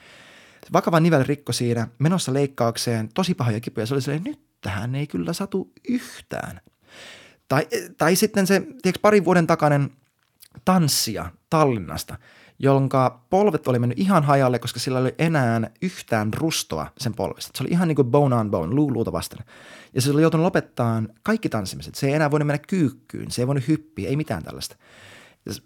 Vakava 0.72 1.00
nivelrikko 1.00 1.52
siinä, 1.52 1.88
menossa 1.98 2.32
leikkaukseen, 2.32 3.08
tosi 3.14 3.34
pahoja 3.34 3.60
kipuja. 3.60 3.86
Se 3.86 3.94
oli 3.94 4.02
silleen, 4.02 4.24
nyt 4.24 4.40
tähän 4.60 4.94
ei 4.94 5.06
kyllä 5.06 5.32
satu 5.32 5.72
yhtään. 5.88 6.60
Tai, 7.48 7.68
tai 7.96 8.16
sitten 8.16 8.46
se, 8.46 8.60
tiedätkö, 8.60 9.00
parin 9.02 9.24
vuoden 9.24 9.46
takainen 9.46 9.90
tanssia 10.64 11.30
Tallinnasta– 11.50 12.18
jonka 12.58 13.20
polvet 13.30 13.68
oli 13.68 13.78
mennyt 13.78 13.98
ihan 13.98 14.22
hajalle, 14.22 14.58
koska 14.58 14.80
sillä 14.80 14.98
oli 14.98 15.14
enää 15.18 15.70
yhtään 15.82 16.32
rustoa 16.34 16.86
sen 16.98 17.14
polvesta. 17.14 17.50
Se 17.54 17.62
oli 17.62 17.70
ihan 17.70 17.88
niin 17.88 17.96
kuin 17.96 18.10
bone 18.10 18.36
on 18.36 18.50
bone, 18.50 18.74
luu 18.74 18.92
luuta 18.92 19.12
vasten. 19.12 19.38
Ja 19.94 20.00
se 20.02 20.10
oli 20.10 20.22
joutunut 20.22 20.44
lopettaa 20.44 21.02
kaikki 21.22 21.48
tanssimiset. 21.48 21.94
Se 21.94 22.06
ei 22.06 22.14
enää 22.14 22.30
voinut 22.30 22.46
mennä 22.46 22.64
kyykkyyn, 22.68 23.30
se 23.30 23.42
ei 23.42 23.46
voinut 23.46 23.68
hyppiä, 23.68 24.08
ei 24.08 24.16
mitään 24.16 24.42
tällaista. 24.42 24.76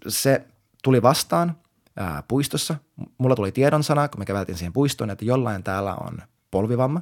Se 0.07 0.45
tuli 0.83 1.01
vastaan 1.01 1.57
ää, 1.97 2.23
puistossa. 2.27 2.75
Mulla 3.17 3.35
tuli 3.35 3.51
tiedon 3.51 3.83
sana, 3.83 4.07
kun 4.07 4.21
me 4.21 4.25
käveltiin 4.25 4.57
siihen 4.57 4.73
puistoon, 4.73 5.09
että 5.09 5.25
jollain 5.25 5.63
täällä 5.63 5.95
on 5.95 6.17
polvivamma. 6.51 7.01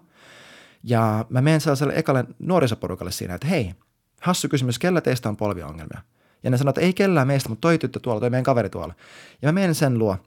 Ja 0.84 1.26
mä 1.30 1.42
menen 1.42 1.62
sellaiselle 1.62 1.94
ekalle 1.96 2.26
nuorisoporukalle 2.40 3.12
siinä, 3.12 3.36
että 3.36 3.48
hei, 3.48 3.74
hassu 4.22 4.50
kysymys, 4.50 4.80
kellä 4.80 5.02
teistä 5.02 5.30
on 5.30 5.38
polviongelmia? 5.38 6.02
Ja 6.44 6.50
ne 6.50 6.58
sanoo, 6.58 6.70
että 6.70 6.82
ei 6.82 6.94
kellään 6.94 7.28
meistä, 7.28 7.50
mutta 7.50 7.62
toi 7.62 7.78
tyttö 7.78 8.00
tuolla, 8.00 8.20
toi 8.20 8.30
meidän 8.30 8.44
kaveri 8.44 8.70
tuolla. 8.70 8.94
Ja 9.42 9.48
mä 9.48 9.52
menen 9.52 9.76
sen 9.76 10.00
luo. 10.00 10.18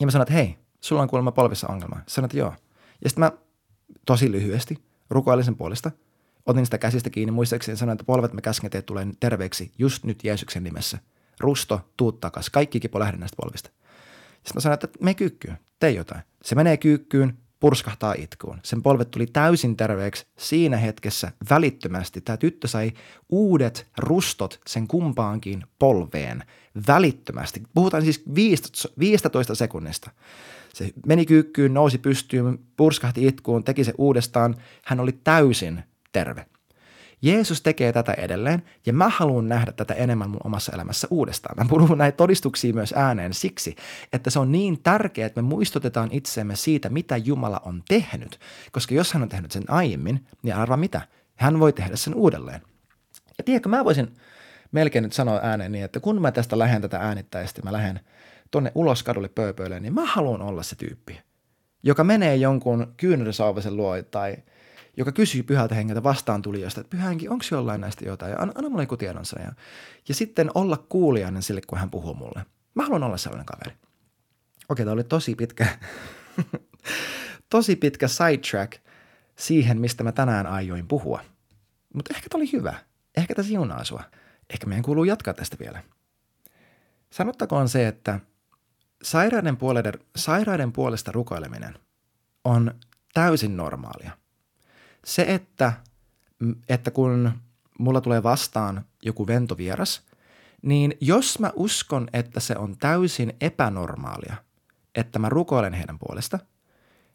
Ja 0.00 0.06
mä 0.06 0.10
sanon, 0.10 0.22
että 0.22 0.34
hei, 0.34 0.56
sulla 0.80 1.02
on 1.02 1.08
kuulemma 1.08 1.32
polvissa 1.32 1.68
ongelma. 1.68 2.00
Sanoin, 2.06 2.26
että 2.26 2.38
joo. 2.38 2.54
Ja 3.04 3.10
sitten 3.10 3.24
mä 3.24 3.32
tosi 4.06 4.32
lyhyesti 4.32 4.78
rukoilin 5.10 5.44
sen 5.44 5.56
puolesta. 5.56 5.90
Otin 6.46 6.64
sitä 6.66 6.78
käsistä 6.78 7.10
kiinni 7.10 7.32
muistaakseni 7.32 7.72
ja 7.72 7.76
sanoin, 7.76 7.94
että 7.94 8.04
polvet 8.04 8.32
me 8.32 8.40
käsken 8.40 8.70
teet 8.70 8.86
tulee 8.86 9.06
terveeksi 9.20 9.72
just 9.78 10.04
nyt 10.04 10.24
Jeesuksen 10.24 10.64
nimessä. 10.64 10.98
Rusto, 11.40 11.80
tuu 11.96 12.12
takas. 12.12 12.50
Kaikki 12.50 12.80
kipo 12.80 12.98
lähde 12.98 13.16
näistä 13.16 13.36
polvista. 13.42 13.70
Sitten 14.32 14.52
mä 14.54 14.60
sanoin, 14.60 14.74
että 14.74 14.88
me 15.00 15.14
kyykkyyn, 15.14 15.58
tee 15.78 15.90
jotain. 15.90 16.22
Se 16.42 16.54
menee 16.54 16.76
kyykkyyn, 16.76 17.38
purskahtaa 17.60 18.14
itkuun. 18.18 18.60
Sen 18.62 18.82
polvet 18.82 19.10
tuli 19.10 19.26
täysin 19.26 19.76
terveeksi 19.76 20.26
siinä 20.38 20.76
hetkessä 20.76 21.32
välittömästi. 21.50 22.20
Tämä 22.20 22.36
tyttö 22.36 22.68
sai 22.68 22.92
uudet 23.28 23.86
rustot 23.98 24.60
sen 24.66 24.86
kumpaankin 24.86 25.64
polveen 25.78 26.44
välittömästi. 26.86 27.62
Puhutaan 27.74 28.02
siis 28.04 28.22
15 29.00 29.54
sekunnista. 29.54 30.10
Se 30.74 30.92
meni 31.06 31.26
kyykkyyn, 31.26 31.74
nousi 31.74 31.98
pystyyn, 31.98 32.58
purskahti 32.76 33.26
itkuun, 33.26 33.64
teki 33.64 33.84
se 33.84 33.92
uudestaan. 33.98 34.54
Hän 34.84 35.00
oli 35.00 35.12
täysin 35.24 35.82
terve. 36.12 36.46
Jeesus 37.22 37.62
tekee 37.62 37.92
tätä 37.92 38.12
edelleen 38.12 38.62
ja 38.86 38.92
mä 38.92 39.08
haluan 39.08 39.48
nähdä 39.48 39.72
tätä 39.72 39.94
enemmän 39.94 40.30
mun 40.30 40.40
omassa 40.44 40.72
elämässä 40.72 41.08
uudestaan. 41.10 41.56
Mä 41.58 41.68
puhun 41.68 41.98
näitä 41.98 42.16
todistuksia 42.16 42.74
myös 42.74 42.94
ääneen 42.96 43.34
siksi, 43.34 43.76
että 44.12 44.30
se 44.30 44.38
on 44.38 44.52
niin 44.52 44.82
tärkeää, 44.82 45.26
että 45.26 45.42
me 45.42 45.48
muistutetaan 45.48 46.08
itseemme 46.12 46.56
siitä, 46.56 46.88
mitä 46.88 47.16
Jumala 47.16 47.60
on 47.64 47.82
tehnyt. 47.88 48.40
Koska 48.72 48.94
jos 48.94 49.12
hän 49.12 49.22
on 49.22 49.28
tehnyt 49.28 49.50
sen 49.50 49.64
aiemmin, 49.68 50.26
niin 50.42 50.54
arva 50.54 50.76
mitä? 50.76 51.00
Hän 51.36 51.60
voi 51.60 51.72
tehdä 51.72 51.96
sen 51.96 52.14
uudelleen. 52.14 52.60
Ja 53.38 53.44
tiedätkö, 53.44 53.68
mä 53.68 53.84
voisin 53.84 54.16
melkein 54.72 55.02
nyt 55.02 55.12
sanoa 55.12 55.40
ääneen 55.42 55.72
niin, 55.72 55.84
että 55.84 56.00
kun 56.00 56.22
mä 56.22 56.32
tästä 56.32 56.58
lähden 56.58 56.82
tätä 56.82 56.98
äänittäistä, 56.98 57.62
mä 57.62 57.72
lähden 57.72 58.00
tonne 58.50 58.72
ulos 58.74 59.02
kadulle 59.02 59.28
pööpöille, 59.28 59.80
niin 59.80 59.94
mä 59.94 60.06
haluan 60.06 60.42
olla 60.42 60.62
se 60.62 60.76
tyyppi, 60.76 61.20
joka 61.82 62.04
menee 62.04 62.36
jonkun 62.36 62.94
kyynärsaavaisen 62.96 63.76
luo 63.76 64.02
tai– 64.02 64.36
joka 64.96 65.12
kysyy 65.12 65.42
pyhältä 65.42 65.74
hengeltä 65.74 66.02
vastaan 66.02 66.42
tulijoista, 66.42 66.80
että 66.80 66.96
pyhänkin, 66.96 67.30
onko 67.30 67.44
jollain 67.50 67.80
näistä 67.80 68.04
jotain, 68.04 68.32
ja 68.32 68.38
anna, 68.38 68.52
anna 68.56 68.70
mulle 68.70 68.82
joku 68.82 68.96
tiedonsa. 68.96 69.40
Ja, 69.40 69.52
ja 70.08 70.14
sitten 70.14 70.50
olla 70.54 70.76
kuulijainen 70.76 71.42
sille, 71.42 71.60
kun 71.66 71.78
hän 71.78 71.90
puhuu 71.90 72.14
mulle. 72.14 72.46
Mä 72.74 72.82
haluan 72.82 73.02
olla 73.02 73.16
sellainen 73.16 73.46
kaveri. 73.46 73.76
Okei, 74.68 74.84
tämä 74.84 74.92
oli 74.92 75.04
tosi 75.04 75.34
pitkä, 75.34 75.66
tosi 77.50 77.76
pitkä 77.76 78.08
sidetrack 78.08 78.72
siihen, 79.36 79.80
mistä 79.80 80.04
mä 80.04 80.12
tänään 80.12 80.46
aioin 80.46 80.88
puhua. 80.88 81.20
Mutta 81.94 82.14
ehkä 82.14 82.28
tämä 82.28 82.42
oli 82.42 82.52
hyvä. 82.52 82.74
Ehkä 83.16 83.34
tämä 83.34 83.48
siunaa 83.48 83.84
sua. 83.84 84.02
Ehkä 84.50 84.66
meidän 84.66 84.84
kuuluu 84.84 85.04
jatkaa 85.04 85.34
tästä 85.34 85.56
vielä. 85.60 85.82
Sanottakoon 87.10 87.68
se, 87.68 87.88
että 87.88 88.20
sairaiden, 89.02 89.56
puoleden, 89.56 89.94
sairaiden 90.16 90.72
puolesta 90.72 91.12
rukoileminen 91.12 91.78
on 92.44 92.74
täysin 93.14 93.56
normaalia– 93.56 94.10
se, 95.06 95.22
että, 95.28 95.72
että 96.68 96.90
kun 96.90 97.32
mulla 97.78 98.00
tulee 98.00 98.22
vastaan 98.22 98.84
joku 99.02 99.26
ventovieras, 99.26 100.02
niin 100.62 100.94
jos 101.00 101.38
mä 101.38 101.52
uskon, 101.56 102.08
että 102.12 102.40
se 102.40 102.56
on 102.56 102.76
täysin 102.78 103.32
epänormaalia, 103.40 104.36
että 104.94 105.18
mä 105.18 105.28
rukoilen 105.28 105.72
heidän 105.72 105.98
puolesta, 105.98 106.38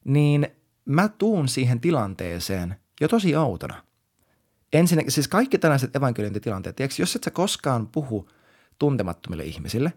niin 0.03 0.47
mä 0.85 1.09
tuun 1.09 1.47
siihen 1.47 1.79
tilanteeseen 1.79 2.75
jo 3.01 3.07
tosi 3.07 3.35
outona. 3.35 3.83
Ensinnäkin 4.73 5.11
siis 5.11 5.27
kaikki 5.27 5.57
tällaiset 5.57 5.95
evankeliointitilanteet, 5.95 6.75
tiedätkö, 6.75 7.01
jos 7.01 7.15
et 7.15 7.23
sä 7.23 7.31
koskaan 7.31 7.87
puhu 7.87 8.29
tuntemattomille 8.79 9.43
ihmisille, 9.43 9.93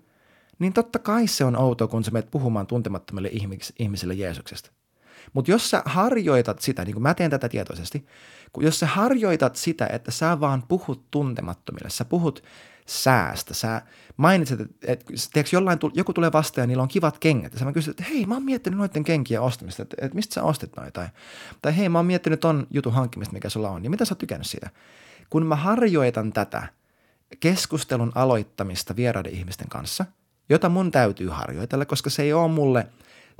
niin 0.58 0.72
totta 0.72 0.98
kai 0.98 1.26
se 1.26 1.44
on 1.44 1.56
outoa, 1.56 1.88
kun 1.88 2.04
sä 2.04 2.10
menet 2.10 2.30
puhumaan 2.30 2.66
tuntemattomille 2.66 3.30
ihmisille 3.78 4.14
Jeesuksesta– 4.14 4.70
mutta 5.32 5.50
jos 5.50 5.70
sä 5.70 5.82
harjoitat 5.84 6.60
sitä, 6.60 6.84
niin 6.84 6.94
kuin 6.94 7.02
mä 7.02 7.14
teen 7.14 7.30
tätä 7.30 7.48
tietoisesti, 7.48 8.06
kun 8.52 8.64
jos 8.64 8.80
sä 8.80 8.86
harjoitat 8.86 9.56
sitä, 9.56 9.86
että 9.86 10.10
sä 10.10 10.40
vaan 10.40 10.62
puhut 10.68 11.10
tuntemattomille, 11.10 11.90
sä 11.90 12.04
puhut 12.04 12.44
säästä, 12.86 13.54
sä 13.54 13.82
mainitset, 14.16 14.60
että, 14.60 15.04
tiedätkö, 15.32 15.56
jollain, 15.56 15.78
joku 15.94 16.12
tulee 16.12 16.32
vastaan 16.32 16.62
ja 16.62 16.66
niillä 16.66 16.82
on 16.82 16.88
kivat 16.88 17.18
kengät, 17.18 17.52
ja 17.52 17.58
sä 17.58 17.64
mä 17.64 17.72
kysyt, 17.72 18.00
että 18.00 18.12
hei, 18.12 18.26
mä 18.26 18.34
oon 18.34 18.42
miettinyt 18.42 18.78
noiden 18.78 19.04
kenkien 19.04 19.40
ostamista, 19.40 19.82
että, 19.82 19.96
että 20.00 20.14
mistä 20.14 20.34
sä 20.34 20.42
ostit 20.42 20.76
noita, 20.76 21.00
tai, 21.00 21.08
tai 21.62 21.76
hei, 21.76 21.88
mä 21.88 21.98
oon 21.98 22.06
miettinyt 22.06 22.40
ton 22.40 22.66
jutun 22.70 22.92
hankkimista, 22.92 23.32
mikä 23.32 23.48
sulla 23.48 23.70
on, 23.70 23.84
ja 23.84 23.90
mitä 23.90 24.04
sä 24.04 24.12
oot 24.12 24.18
tykännyt 24.18 24.46
siitä. 24.46 24.70
Kun 25.30 25.46
mä 25.46 25.56
harjoitan 25.56 26.32
tätä 26.32 26.66
keskustelun 27.40 28.12
aloittamista 28.14 28.96
vieraiden 28.96 29.32
ihmisten 29.32 29.68
kanssa, 29.68 30.04
jota 30.48 30.68
mun 30.68 30.90
täytyy 30.90 31.28
harjoitella, 31.28 31.84
koska 31.84 32.10
se 32.10 32.22
ei 32.22 32.32
ole 32.32 32.48
mulle– 32.48 32.86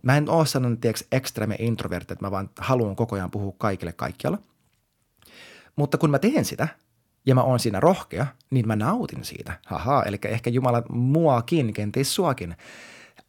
Mä 0.04 0.16
en 0.16 0.28
ole 0.28 0.46
sellainen, 0.46 0.78
tiedätkö, 0.78 1.06
ekstreme 1.12 1.56
introvertti, 1.58 2.12
että 2.12 2.25
mä 2.25 2.30
vaan 2.30 2.50
haluan 2.58 2.96
koko 2.96 3.16
ajan 3.16 3.30
puhua 3.30 3.54
kaikille 3.58 3.92
kaikkialla. 3.92 4.38
Mutta 5.76 5.99
kun 5.99 6.11
mä 6.11 6.18
teen 6.18 6.44
sitä, 6.44 6.68
ja 7.26 7.34
mä 7.34 7.42
oon 7.42 7.61
siinä 7.61 7.80
rohkea, 7.80 8.26
niin 8.50 8.68
mä 8.68 8.76
nautin 8.76 9.25
siitä. 9.25 9.52
Haha, 9.66 10.02
eli 10.02 10.18
ehkä 10.25 10.50
Jumala 10.50 10.82
muakin, 10.88 11.73
kenties 11.73 12.14
suakin, 12.14 12.56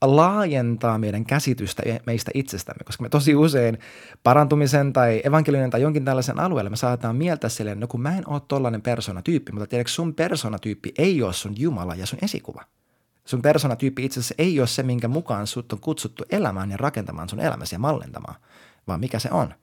laajentaa 0.01 0.98
meidän 0.98 1.25
käsitystä 1.25 1.84
meistä 2.05 2.32
itsestämme, 2.34 2.84
koska 2.84 3.03
me 3.03 3.10
tosi 3.10 3.36
usein 3.36 3.77
parantumisen 4.24 4.94
tai 4.94 5.22
evankelinen 5.24 5.70
tai 5.70 5.82
jonkin 5.82 6.05
tällaisen 6.05 6.39
alueella 6.39 6.70
me 6.70 6.75
saataan 6.75 7.15
mieltä 7.15 7.50
silleen, 7.50 7.79
no 7.79 7.88
kun 7.88 8.01
mä 8.01 8.17
en 8.17 8.29
ole 8.29 8.41
tollainen 8.48 8.82
persoonatyyppi, 8.82 9.51
mutta 9.51 9.67
tiedätkö 9.67 9.91
sun 9.91 10.13
persoonatyyppi 10.13 10.94
ei 10.98 11.24
ole 11.24 11.34
sun 11.34 11.53
Jumala 11.58 11.96
ja 11.96 12.05
sun 12.05 12.20
esikuva– 12.22 12.63
Sun 13.25 13.41
persoonatyyppi 13.41 14.05
itse 14.05 14.20
asiassa 14.20 14.36
ei 14.38 14.60
ole 14.60 14.67
se, 14.67 14.84
minkä 14.84 15.08
mukaan 15.08 15.48
sut 15.48 15.74
on 15.74 15.79
kutsuttu 15.79 16.24
elämään 16.29 16.72
ja 16.72 16.77
rakentamaan 16.77 17.29
sun 17.29 17.39
elämäsi 17.39 17.75
ja 17.75 17.79
mallentamaan, 17.79 18.36
vaan 18.88 19.00
mikä 19.00 19.20
se 19.20 19.29
on. 19.32 19.53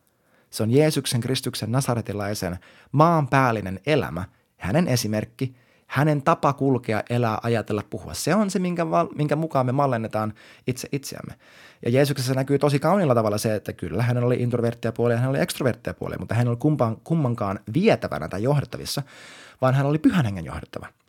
Se 0.50 0.62
on 0.62 0.70
Jeesuksen 0.70 1.20
Kristuksen 1.20 1.72
nasaretilaisen 1.72 2.58
maanpäällinen 2.92 3.80
elämä, 3.86 4.24
hänen 4.56 4.88
esimerkki, 4.88 5.54
hänen 5.86 6.22
tapa 6.22 6.52
kulkea, 6.52 7.02
elää, 7.10 7.38
ajatella, 7.42 7.82
puhua. 7.90 8.14
Se 8.14 8.34
on 8.34 8.50
se, 8.50 8.58
minkä, 8.58 8.86
minkä 9.14 9.36
mukaan 9.36 9.66
me 9.66 9.72
mallennetaan 9.72 10.34
itse 10.66 10.88
itseämme. 10.92 11.34
Ja 11.84 11.90
Jeesuksessa 11.90 12.34
näkyy 12.34 12.58
tosi 12.58 12.78
kauniilla 12.78 13.14
tavalla 13.14 13.38
se, 13.38 13.54
että 13.54 13.72
kyllä 13.72 14.02
hänellä 14.02 14.26
oli 14.26 14.42
introverttia 14.42 14.92
puolia 14.92 15.14
ja 15.14 15.20
hän 15.20 15.30
oli 15.30 15.40
ekstroverttia 15.40 15.94
puolia, 15.94 16.18
mutta 16.18 16.34
hän 16.34 16.48
oli 16.48 16.56
kumpan, 16.56 16.96
kummankaan 17.04 17.58
vietävänä 17.74 18.28
tai 18.28 18.42
johdettavissa, 18.42 19.02
vaan 19.60 19.74
hän 19.74 19.86
oli 19.86 19.98
pyhän 19.98 20.24
hengen 20.24 20.44
johdettava– 20.44 20.86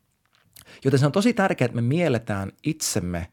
Joten 0.83 0.99
se 0.99 1.05
on 1.05 1.11
tosi 1.11 1.33
tärkeää, 1.33 1.65
että 1.65 1.75
me 1.75 1.81
mielletään 1.81 2.51
itsemme 2.63 3.27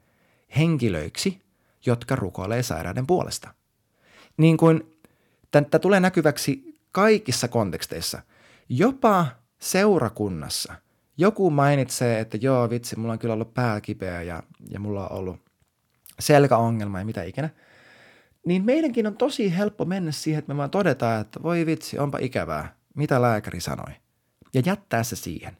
henkilöiksi, 0.56 1.42
jotka 1.86 2.16
rukoilee 2.16 2.62
sairaiden 2.62 3.06
puolesta. 3.06 3.54
Niin 4.36 4.56
kuin 4.56 4.96
tämä 5.50 5.78
tulee 5.80 6.00
näkyväksi 6.00 6.80
kaikissa 6.92 7.48
konteksteissa, 7.48 8.22
jopa 8.68 9.26
seurakunnassa. 9.58 10.74
Joku 11.16 11.50
mainitsee, 11.50 12.20
että 12.20 12.38
joo 12.40 12.70
vitsi, 12.70 12.96
mulla 12.96 13.12
on 13.12 13.18
kyllä 13.18 13.34
ollut 13.34 13.54
pää 13.54 13.80
kipeä 13.80 14.22
ja, 14.22 14.42
ja 14.70 14.80
mulla 14.80 15.08
on 15.08 15.18
ollut 15.18 15.40
selkäongelma 16.18 16.98
ja 16.98 17.04
mitä 17.04 17.22
ikinä. 17.22 17.50
Niin 18.46 18.64
meidänkin 18.64 19.06
on 19.06 19.16
tosi 19.16 19.56
helppo 19.56 19.84
mennä 19.84 20.12
siihen, 20.12 20.38
että 20.38 20.52
me 20.54 20.56
vaan 20.56 20.70
todetaan, 20.70 21.20
että 21.20 21.42
voi 21.42 21.66
vitsi, 21.66 21.98
onpa 21.98 22.18
ikävää, 22.20 22.74
mitä 22.94 23.22
lääkäri 23.22 23.60
sanoi. 23.60 23.94
Ja 24.54 24.62
jättää 24.66 25.02
se 25.02 25.16
siihen 25.16 25.56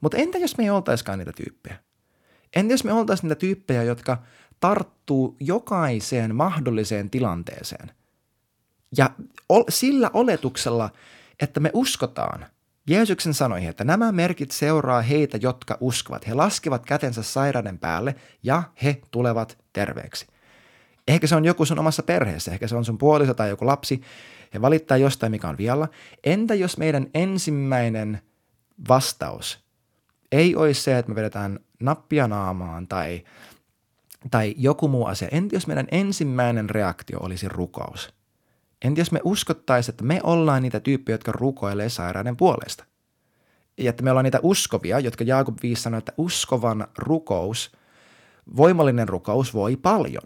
mutta 0.00 0.16
entä 0.16 0.38
jos 0.38 0.58
me 0.58 0.64
ei 0.64 0.70
oltaiskaan 0.70 1.18
niitä 1.18 1.32
tyyppejä? 1.32 1.76
Entä 2.56 2.74
jos 2.74 2.84
me 2.84 2.92
oltaisiin 2.92 3.28
niitä 3.28 3.38
tyyppejä, 3.38 3.82
jotka 3.82 4.22
tarttuu 4.60 5.36
jokaiseen 5.40 6.34
mahdolliseen 6.34 7.10
tilanteeseen? 7.10 7.90
Ja 8.96 9.10
sillä 9.68 10.10
oletuksella, 10.14 10.90
että 11.40 11.60
me 11.60 11.70
uskotaan 11.72 12.46
Jeesuksen 12.90 13.34
sanoihin, 13.34 13.68
että 13.68 13.84
nämä 13.84 14.12
merkit 14.12 14.50
seuraa 14.50 15.02
heitä, 15.02 15.38
jotka 15.42 15.78
uskovat. 15.80 16.26
He 16.26 16.34
laskevat 16.34 16.86
kätensä 16.86 17.22
sairauden 17.22 17.78
päälle 17.78 18.14
ja 18.42 18.62
he 18.82 19.00
tulevat 19.10 19.58
terveeksi. 19.72 20.26
Ehkä 21.08 21.26
se 21.26 21.36
on 21.36 21.44
joku 21.44 21.64
sun 21.64 21.78
omassa 21.78 22.02
perheessä, 22.02 22.52
ehkä 22.52 22.68
se 22.68 22.76
on 22.76 22.84
sun 22.84 22.98
puoliso 22.98 23.34
tai 23.34 23.48
joku 23.48 23.66
lapsi. 23.66 24.00
He 24.54 24.62
valittaa 24.62 24.96
jostain, 24.96 25.32
mikä 25.32 25.48
on 25.48 25.58
vialla. 25.58 25.88
Entä 26.24 26.54
jos 26.54 26.78
meidän 26.78 27.06
ensimmäinen 27.14 28.22
vastaus 28.88 29.65
ei 30.32 30.56
olisi 30.56 30.82
se, 30.82 30.98
että 30.98 31.10
me 31.12 31.16
vedetään 31.16 31.58
nappia 31.80 32.28
naamaan 32.28 32.88
tai, 32.88 33.24
tai 34.30 34.54
joku 34.58 34.88
muu 34.88 35.06
asia. 35.06 35.28
Entä 35.30 35.56
jos 35.56 35.66
meidän 35.66 35.88
ensimmäinen 35.90 36.70
reaktio 36.70 37.18
olisi 37.20 37.48
rukous? 37.48 38.14
Entä 38.82 39.00
jos 39.00 39.12
me 39.12 39.20
uskottaisiin, 39.24 39.92
että 39.92 40.04
me 40.04 40.20
ollaan 40.22 40.62
niitä 40.62 40.80
tyyppejä, 40.80 41.14
jotka 41.14 41.32
rukoilee 41.32 41.88
sairauden 41.88 42.36
puolesta? 42.36 42.84
Ja 43.78 43.90
että 43.90 44.02
me 44.02 44.10
ollaan 44.10 44.24
niitä 44.24 44.40
uskovia, 44.42 44.98
jotka 44.98 45.24
Jaakob 45.24 45.56
5 45.62 45.82
sanoi, 45.82 45.98
että 45.98 46.12
uskovan 46.18 46.88
rukous, 46.98 47.72
voimallinen 48.56 49.08
rukous 49.08 49.54
voi 49.54 49.76
paljon. 49.76 50.22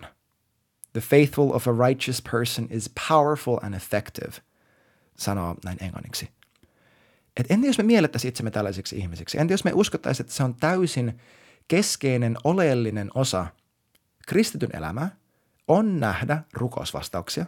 The 0.93 1.01
faithful 1.01 1.51
of 1.51 1.69
a 1.69 1.89
righteous 1.89 2.23
person 2.31 2.67
is 2.71 2.91
powerful 3.09 3.59
and 3.63 3.75
effective, 3.75 4.33
sanoo 5.19 5.55
näin 5.65 5.79
englanniksi. 5.81 6.29
Että 7.37 7.55
entä 7.55 7.67
jos 7.67 7.79
me 7.79 7.85
miellettäisiin 7.85 8.29
itsemme 8.29 8.51
tällaisiksi 8.51 8.99
ihmisiksi? 8.99 9.39
Entä 9.39 9.55
jos 9.55 9.65
me 9.65 9.73
uskottaisiin, 9.75 10.25
että 10.25 10.35
se 10.35 10.43
on 10.43 10.55
täysin 10.55 11.21
keskeinen, 11.69 12.37
oleellinen 12.45 13.11
osa 13.15 13.47
kristityn 14.29 14.77
elämää, 14.77 15.17
on 15.69 16.01
nähdä 16.01 16.43
rukousvastauksia 16.53 17.47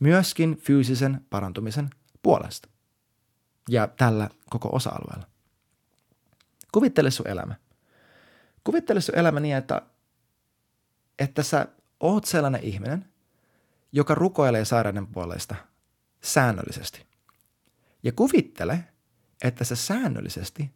myöskin 0.00 0.56
fyysisen 0.56 1.26
parantumisen 1.30 1.90
puolesta. 2.22 2.68
Ja 3.68 3.86
tällä 3.86 4.30
koko 4.50 4.68
osa-alueella. 4.72 5.26
Kuvittele 6.72 7.10
sun 7.10 7.28
elämä. 7.28 7.54
Kuvittele 8.64 9.00
sun 9.00 9.18
elämä 9.18 9.40
niin, 9.40 9.56
että, 9.56 9.82
että 11.18 11.42
sä 11.42 11.66
oot 12.00 12.24
sellainen 12.24 12.64
ihminen, 12.64 13.04
joka 13.92 14.14
rukoilee 14.14 14.64
sairauden 14.64 15.06
puolesta 15.06 15.54
säännöllisesti. 16.22 17.06
Ja 18.02 18.12
kuvittele, 18.12 18.84
että 19.44 19.64
sä 19.64 19.76
säännöllisesti 19.76 20.70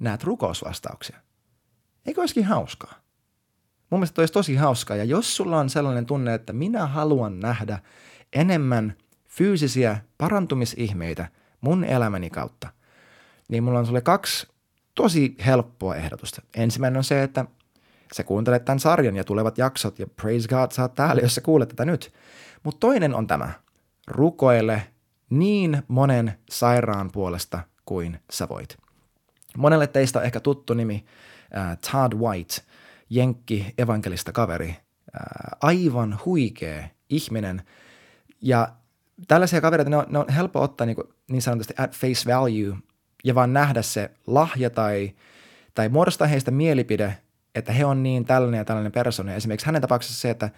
näet 0.00 0.24
rukousvastauksia. 0.24 1.18
Eikö 2.06 2.20
olisikin 2.20 2.44
hauskaa? 2.44 2.94
Mun 3.90 4.00
mielestä 4.00 4.22
olisi 4.22 4.32
tosi 4.32 4.54
hauskaa, 4.54 4.96
ja 4.96 5.04
jos 5.04 5.36
sulla 5.36 5.58
on 5.58 5.70
sellainen 5.70 6.06
tunne, 6.06 6.34
että 6.34 6.52
minä 6.52 6.86
haluan 6.86 7.40
nähdä 7.40 7.78
enemmän 8.32 8.94
fyysisiä 9.28 9.98
parantumisihmeitä 10.18 11.28
mun 11.60 11.84
elämäni 11.84 12.30
kautta, 12.30 12.68
niin 13.48 13.64
mulla 13.64 13.78
on 13.78 13.86
sulle 13.86 14.00
kaksi 14.00 14.46
tosi 14.94 15.36
helppoa 15.46 15.96
ehdotusta. 15.96 16.42
Ensimmäinen 16.56 16.98
on 16.98 17.04
se, 17.04 17.22
että 17.22 17.44
sä 18.14 18.24
kuuntelet 18.24 18.64
tämän 18.64 18.80
sarjan 18.80 19.16
ja 19.16 19.24
tulevat 19.24 19.58
jaksot 19.58 19.98
ja 19.98 20.06
praise 20.06 20.48
God, 20.48 20.70
sä 20.70 20.82
oot 20.82 20.94
täällä, 20.94 21.22
jos 21.22 21.34
sä 21.34 21.40
kuulet 21.40 21.68
tätä 21.68 21.84
nyt. 21.84 22.12
Mutta 22.62 22.80
toinen 22.80 23.14
on 23.14 23.26
tämä, 23.26 23.52
rukoile 24.06 24.92
niin 25.30 25.82
monen 25.88 26.38
sairaan 26.50 27.10
puolesta 27.12 27.60
kuin 27.86 28.20
sä 28.30 28.48
voit. 28.48 28.76
Monelle 29.56 29.86
teistä 29.86 30.18
on 30.18 30.24
ehkä 30.24 30.40
tuttu 30.40 30.74
nimi 30.74 31.04
äh, 31.56 31.78
Todd 31.92 32.14
White, 32.14 32.54
jenkki 33.10 33.74
evankelista 33.78 34.32
kaveri, 34.32 34.68
äh, 34.68 34.76
aivan 35.60 36.18
huikea 36.24 36.88
ihminen. 37.08 37.62
Ja 38.42 38.68
tällaisia 39.28 39.60
kavereita, 39.60 39.90
ne 39.90 39.96
on, 39.96 40.06
ne 40.08 40.18
on 40.18 40.28
helppo 40.28 40.62
ottaa 40.62 40.86
niin, 40.86 40.96
kuin, 40.96 41.08
niin 41.28 41.42
sanotusti 41.42 41.74
at 41.78 41.96
face 41.96 42.34
value 42.34 42.76
ja 43.24 43.34
vaan 43.34 43.52
nähdä 43.52 43.82
se 43.82 44.10
lahja 44.26 44.70
tai, 44.70 45.12
tai 45.74 45.88
muodostaa 45.88 46.26
heistä 46.26 46.50
mielipide, 46.50 47.16
että 47.54 47.72
he 47.72 47.84
on 47.84 48.02
niin 48.02 48.24
tällainen 48.24 48.58
ja 48.58 48.64
tällainen 48.64 48.92
persona. 48.92 49.34
Esimerkiksi 49.34 49.66
hänen 49.66 49.82
tapauksessa 49.82 50.20
se, 50.20 50.30
että 50.30 50.50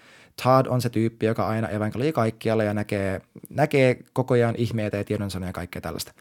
Todd 0.42 0.66
on 0.66 0.80
se 0.80 0.90
tyyppi, 0.90 1.26
joka 1.26 1.46
aina 1.48 1.68
evankelioi 1.68 2.12
kaikkialla 2.12 2.64
ja 2.64 2.74
näkee, 2.74 3.20
näkee 3.50 3.98
koko 4.12 4.34
ajan 4.34 4.54
ihmeitä 4.58 4.96
ja 4.96 5.04
tiedonsanoja 5.04 5.48
ja 5.48 5.52
kaikkea 5.52 5.82
tällaista. 5.82 6.12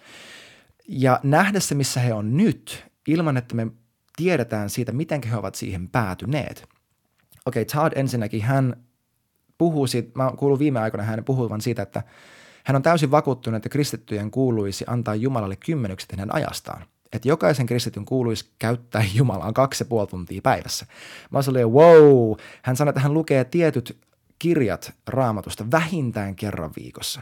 Ja 0.87 1.19
nähdä 1.23 1.59
se, 1.59 1.75
missä 1.75 1.99
he 1.99 2.13
on 2.13 2.37
nyt, 2.37 2.85
ilman 3.07 3.37
että 3.37 3.55
me 3.55 3.67
tiedetään 4.15 4.69
siitä, 4.69 4.91
miten 4.91 5.23
he 5.23 5.37
ovat 5.37 5.55
siihen 5.55 5.89
päätyneet. 5.89 6.69
Okei, 7.45 7.61
okay, 7.61 7.81
Todd 7.81 7.93
ensinnäkin, 7.95 8.41
hän 8.41 8.83
puhuu 9.57 9.87
siitä, 9.87 10.11
mä 10.15 10.31
kuulun 10.37 10.59
viime 10.59 10.79
aikoina 10.79 11.03
hän 11.03 11.23
puhuvan 11.23 11.61
siitä, 11.61 11.81
että 11.81 12.03
hän 12.63 12.75
on 12.75 12.81
täysin 12.81 13.11
vakuuttunut, 13.11 13.55
että 13.55 13.69
kristittyjen 13.69 14.31
kuuluisi 14.31 14.85
antaa 14.87 15.15
Jumalalle 15.15 15.55
kymmenykset 15.55 16.11
hänen 16.11 16.35
ajastaan. 16.35 16.85
Että 17.13 17.27
jokaisen 17.27 17.65
kristityn 17.65 18.05
kuuluisi 18.05 18.51
käyttää 18.59 19.05
Jumalaan 19.15 19.53
kaksi 19.53 19.83
ja 19.83 19.87
puoli 19.87 20.07
tuntia 20.07 20.41
päivässä. 20.41 20.85
Mä 21.31 21.39
olin 21.49 21.71
wow. 21.71 22.37
Hän 22.61 22.75
sanoi, 22.75 22.89
että 22.89 23.01
hän 23.01 23.13
lukee 23.13 23.43
tietyt 23.43 23.97
kirjat 24.39 24.93
raamatusta 25.07 25.71
vähintään 25.71 26.35
kerran 26.35 26.71
viikossa. 26.77 27.21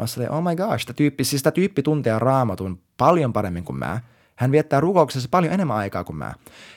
Mä 0.00 0.06
olin 0.16 0.30
oh 0.30 0.42
my 0.42 0.56
gosh, 0.56 0.86
tämä 0.86 0.94
tyyppi, 0.94 1.24
siis 1.24 1.42
tämä 1.42 1.52
tyyppi 1.52 1.82
tuntee 1.82 2.18
raamatun 2.18 2.82
paljon 2.96 3.32
paremmin 3.32 3.64
kuin 3.64 3.78
mä. 3.78 4.00
Hän 4.36 4.52
viettää 4.52 4.80
rukouksessa 4.80 5.28
paljon 5.30 5.52
enemmän 5.52 5.76
aikaa 5.76 6.04
kuin 6.04 6.16
mä. 6.16 6.34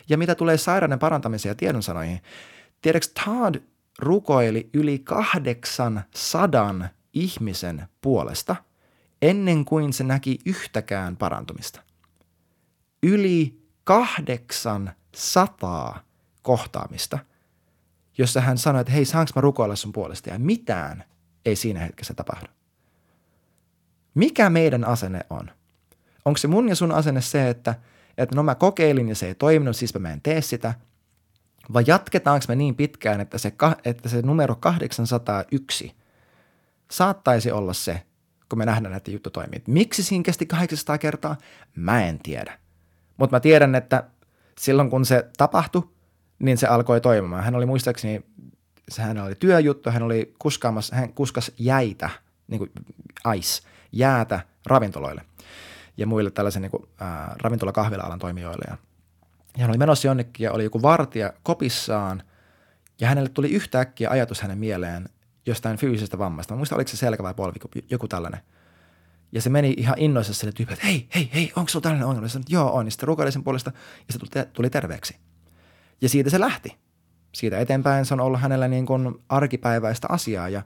Ja 0.10 0.18
mitä 0.18 0.36
tulee 0.36 0.58
sairauden 0.58 1.00
parantamiseen 1.00 1.52
ja 1.52 1.56
tiedonsanoihin, 1.56 2.22
tiedätkö 2.82 3.12
Todd 3.26 3.56
rukoili 4.00 4.70
yli 4.74 5.00
kahdeksan 5.00 6.04
sadan 6.16 6.90
ihmisen 7.14 7.88
puolesta 8.02 8.56
ennen 9.22 9.66
kuin 9.66 9.94
se 9.94 10.04
näki 10.04 10.40
yhtäkään 10.46 11.18
parantumista. 11.18 11.82
Yli 13.04 13.64
kahdeksan 13.84 14.92
sataa 15.16 16.00
kohtaamista, 16.42 17.20
jossa 18.18 18.42
hän 18.42 18.58
sanoi, 18.58 18.82
että 18.82 18.94
hei, 18.94 19.06
saanko 19.06 19.32
mä 19.36 19.42
rukoilla 19.42 19.76
sun 19.76 19.94
puolesta? 19.94 20.30
Ja 20.30 20.40
mitään 20.40 21.04
ei 21.46 21.56
siinä 21.56 21.80
hetkessä 21.80 22.14
tapahdu. 22.14 22.48
Mikä 24.16 24.50
meidän 24.50 24.86
asenne 24.86 25.20
on? 25.30 25.50
Onko 26.26 26.38
se 26.38 26.48
mun 26.48 26.70
ja 26.70 26.76
sun 26.76 26.92
asenne 26.92 27.22
se, 27.22 27.50
että, 27.50 27.76
että 28.18 28.36
no 28.36 28.44
mä 28.44 28.56
kokeilin 28.56 29.10
ja 29.10 29.16
se 29.16 29.28
ei 29.28 29.36
toiminut, 29.36 29.76
siis 29.76 30.00
mä 30.00 30.14
en 30.14 30.22
tee 30.22 30.42
sitä– 30.42 30.74
vai 31.74 31.84
jatketaanko 31.88 32.46
me 32.48 32.56
niin 32.56 32.76
pitkään, 32.76 33.22
että 33.22 33.38
se, 33.38 33.54
että 33.86 34.10
se 34.10 34.22
numero 34.22 34.56
801 34.56 35.96
saattaisi 36.92 37.52
olla 37.52 37.74
se, 37.74 38.02
kun 38.50 38.60
me 38.60 38.66
nähdään, 38.66 38.94
että 38.94 39.12
juttu 39.12 39.30
toimii. 39.30 39.64
Miksi 39.68 40.04
siinä 40.04 40.24
kesti 40.24 40.46
800 40.46 40.98
kertaa? 40.98 41.36
Mä 41.76 42.06
en 42.06 42.20
tiedä. 42.20 42.60
Mutta 43.18 43.36
mä 43.36 43.40
tiedän, 43.40 43.76
että 43.76 44.04
silloin 44.60 44.90
kun 44.90 45.06
se 45.06 45.30
tapahtui, 45.38 45.90
niin 46.40 46.58
se 46.58 46.68
alkoi 46.68 47.02
toimimaan. 47.02 47.44
Hän 47.44 47.56
oli 47.56 47.66
muistaakseni, 47.66 48.26
hän 49.00 49.18
oli 49.18 49.36
työjuttu, 49.36 49.92
hän 49.92 50.04
oli 50.04 50.34
kuskaamassa, 50.40 50.96
hän 50.96 51.14
kuskas 51.14 51.52
jäitä, 51.58 52.10
niin 52.48 52.60
kuin 52.60 52.72
ice, 53.38 53.68
jäätä 53.92 54.40
ravintoloille 54.66 55.22
ja 55.98 56.08
muille 56.08 56.32
tällaisen 56.32 56.62
niin 56.62 56.72
kuin, 56.72 56.84
äh, 57.02 57.36
ravintola-kahvila-alan 57.42 58.20
toimijoille. 58.20 58.66
Ja 58.70 58.78
ja 59.58 59.62
hän 59.62 59.70
oli 59.70 59.78
menossa 59.78 60.08
jonnekin 60.08 60.44
ja 60.44 60.52
oli 60.52 60.64
joku 60.64 60.82
vartija 60.82 61.34
kopissaan 61.44 62.24
ja 63.00 63.08
hänelle 63.08 63.30
tuli 63.30 63.52
yhtäkkiä 63.52 64.10
ajatus 64.10 64.42
hänen 64.42 64.58
mieleen 64.58 65.10
jostain 65.46 65.78
fyysisestä 65.78 66.18
vammasta. 66.18 66.54
Mä 66.54 66.58
muistan, 66.58 66.76
oliko 66.76 66.88
se 66.88 66.98
selkä 66.98 67.24
vai 67.24 67.34
polvi, 67.34 67.60
joku 67.90 68.08
tällainen. 68.08 68.42
Ja 69.32 69.42
se 69.42 69.50
meni 69.50 69.74
ihan 69.78 69.96
innoissa 69.98 70.34
sille 70.34 70.52
tyypille, 70.52 70.74
että 70.74 70.88
hei, 70.88 71.08
hei, 71.16 71.30
hei, 71.34 71.52
onko 71.56 71.70
sulla 71.70 71.84
tällainen 71.84 72.08
ongelma? 72.08 72.28
Sanoin, 72.28 72.46
joo, 72.50 72.74
on. 72.74 72.88
Ja 72.88 72.92
sitten 72.92 73.32
sen 73.32 73.44
puolesta 73.44 73.72
ja 74.08 74.14
se 74.14 74.20
tuli, 74.20 74.46
tuli 74.54 74.70
terveeksi. 74.70 75.18
Ja 76.02 76.10
siitä 76.10 76.30
se 76.30 76.40
lähti. 76.40 76.78
Siitä 77.32 77.60
eteenpäin 77.60 78.06
se 78.06 78.14
on 78.14 78.20
ollut 78.20 78.42
hänellä 78.42 78.68
niin 78.68 78.86
kuin 78.86 79.16
arkipäiväistä 79.30 80.08
asiaa 80.12 80.50
ja 80.50 80.62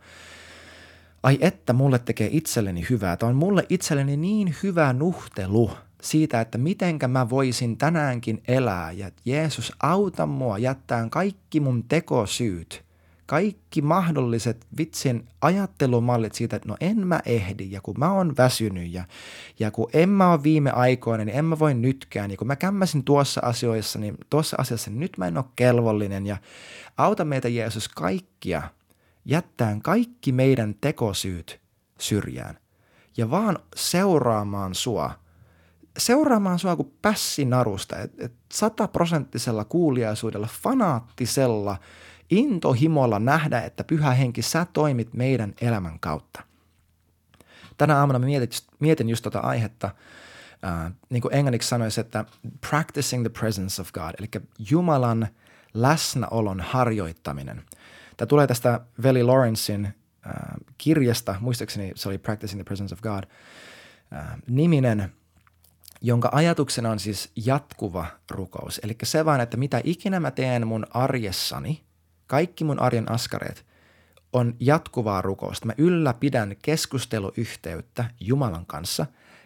ai 1.27 1.37
että 1.41 1.73
mulle 1.73 1.99
tekee 1.99 2.29
itselleni 2.31 2.85
hyvää. 2.89 3.17
Tämä 3.17 3.29
on 3.29 3.35
mulle 3.35 3.65
itselleni 3.69 4.17
niin 4.17 4.55
hyvä 4.63 4.93
nuhtelu– 4.93 5.71
siitä, 6.01 6.41
että 6.41 6.57
mitenkä 6.57 7.07
mä 7.07 7.29
voisin 7.29 7.77
tänäänkin 7.77 8.43
elää. 8.47 8.91
Ja 8.91 9.11
Jeesus 9.25 9.73
auta 9.79 10.25
mua 10.25 10.57
jättään 10.57 11.09
kaikki 11.09 11.59
mun 11.59 11.83
tekosyyt, 11.83 12.83
kaikki 13.25 13.81
mahdolliset 13.81 14.67
vitsin 14.77 15.27
ajattelumallit 15.41 16.33
siitä, 16.33 16.55
että 16.55 16.69
no 16.69 16.77
en 16.79 17.07
mä 17.07 17.19
ehdi. 17.25 17.71
Ja 17.71 17.81
kun 17.81 17.95
mä 17.97 18.13
oon 18.13 18.37
väsynyt 18.37 18.93
ja, 18.93 19.03
ja 19.59 19.71
kun 19.71 19.89
en 19.93 20.09
mä 20.09 20.31
ole 20.31 20.43
viime 20.43 20.71
aikoina, 20.71 21.25
niin 21.25 21.37
en 21.37 21.45
mä 21.45 21.59
voi 21.59 21.73
nytkään. 21.73 22.31
Ja 22.31 22.37
kun 22.37 22.47
mä 22.47 22.55
kämmäsin 22.55 23.03
tuossa 23.03 23.41
asioissa, 23.43 23.99
niin 23.99 24.17
tuossa 24.29 24.57
asiassa 24.59 24.89
niin 24.89 24.99
nyt 24.99 25.17
mä 25.17 25.27
en 25.27 25.37
ole 25.37 25.45
kelvollinen. 25.55 26.25
Ja 26.25 26.37
auta 26.97 27.25
meitä 27.25 27.47
Jeesus 27.47 27.89
kaikkia 27.89 28.61
jättään 29.27 29.81
kaikki 29.81 30.31
meidän 30.31 30.75
tekosyyt 30.81 31.61
syrjään 31.99 32.57
ja 33.17 33.29
vaan 33.29 33.59
seuraamaan 33.75 34.75
sua– 34.75 35.11
seuraamaan 35.97 36.59
sua 36.59 36.75
kuin 36.75 36.93
pässinarusta, 37.01 37.97
että 37.97 38.25
et 38.25 38.33
sataprosenttisella 38.53 39.65
kuuliaisuudella, 39.65 40.47
fanaattisella 40.61 41.77
intohimolla 42.29 43.19
nähdä, 43.19 43.61
että 43.61 43.83
pyhä 43.83 44.11
henki, 44.11 44.41
sä 44.41 44.65
toimit 44.73 45.13
meidän 45.13 45.53
elämän 45.61 45.99
kautta. 45.99 46.43
Tänä 47.77 47.97
aamuna 47.97 48.19
mietin, 48.19 48.49
mietin 48.79 49.09
just 49.09 49.23
tota 49.23 49.39
aihetta, 49.39 49.89
äh, 50.65 50.93
niin 51.09 51.21
kuin 51.21 51.33
englanniksi 51.33 51.69
sanoisi, 51.69 52.01
että 52.01 52.25
practicing 52.69 53.23
the 53.23 53.39
presence 53.39 53.81
of 53.81 53.91
God, 53.91 54.15
eli 54.19 54.27
Jumalan 54.69 55.27
läsnäolon 55.73 56.59
harjoittaminen. 56.59 57.63
Tämä 58.17 58.27
tulee 58.27 58.47
tästä 58.47 58.79
Veli 59.03 59.23
Lawrencein 59.23 59.85
äh, 59.85 60.33
kirjasta, 60.77 61.35
muistaakseni 61.39 61.91
se 61.95 62.09
oli 62.09 62.17
Practicing 62.17 62.59
the 62.59 62.63
Presence 62.63 62.93
of 62.93 63.01
God, 63.01 63.23
äh, 64.13 64.37
niminen– 64.47 65.11
jonka 66.01 66.29
ajatuksena 66.31 66.89
on 66.91 66.99
siis 66.99 67.31
jatkuva 67.35 68.05
rukous. 68.31 68.79
Eli 68.83 68.97
se 69.03 69.25
vaan, 69.25 69.41
että 69.41 69.57
mitä 69.57 69.81
ikinä 69.83 70.19
mä 70.19 70.31
teen 70.31 70.67
mun 70.67 70.85
arjessani, 70.89 71.83
kaikki 72.27 72.63
mun 72.63 72.79
arjen 72.79 73.11
askareet, 73.11 73.65
on 74.33 74.55
jatkuvaa 74.59 75.21
rukousta. 75.21 75.65
Mä 75.65 75.73
ylläpidän 75.77 76.55
keskusteluyhteyttä 76.61 78.05
Jumalan 78.19 78.65
kanssa 78.65 79.05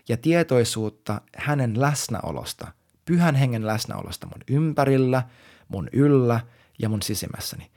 ja 0.10 0.17
tietoisuutta 0.17 1.21
hänen 1.38 1.81
läsnäolosta, 1.81 2.67
pyhän 3.05 3.36
hengen 3.36 3.67
läsnäolosta 3.67 4.27
mun 4.27 4.43
ympärillä, 4.47 5.23
mun 5.67 5.89
yllä 5.93 6.39
ja 6.79 6.89
mun 6.89 7.01
sisimmässäni. 7.01 7.71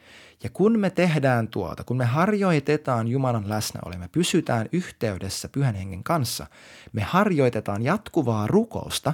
Ja 0.44 0.50
kun 0.52 0.78
me 0.78 0.90
tehdään 0.90 1.48
tuota, 1.48 1.84
kun 1.84 1.96
me 1.96 2.04
harjoitetaan 2.04 3.08
Jumalan 3.08 3.48
läsnäoloa, 3.48 3.98
me 3.98 4.08
pysytään 4.08 4.68
yhteydessä 4.72 5.48
Pyhän 5.48 5.74
Hengen 5.74 6.04
kanssa, 6.04 6.46
me 6.92 7.02
harjoitetaan 7.02 7.82
jatkuvaa 7.82 8.46
rukousta, 8.46 9.12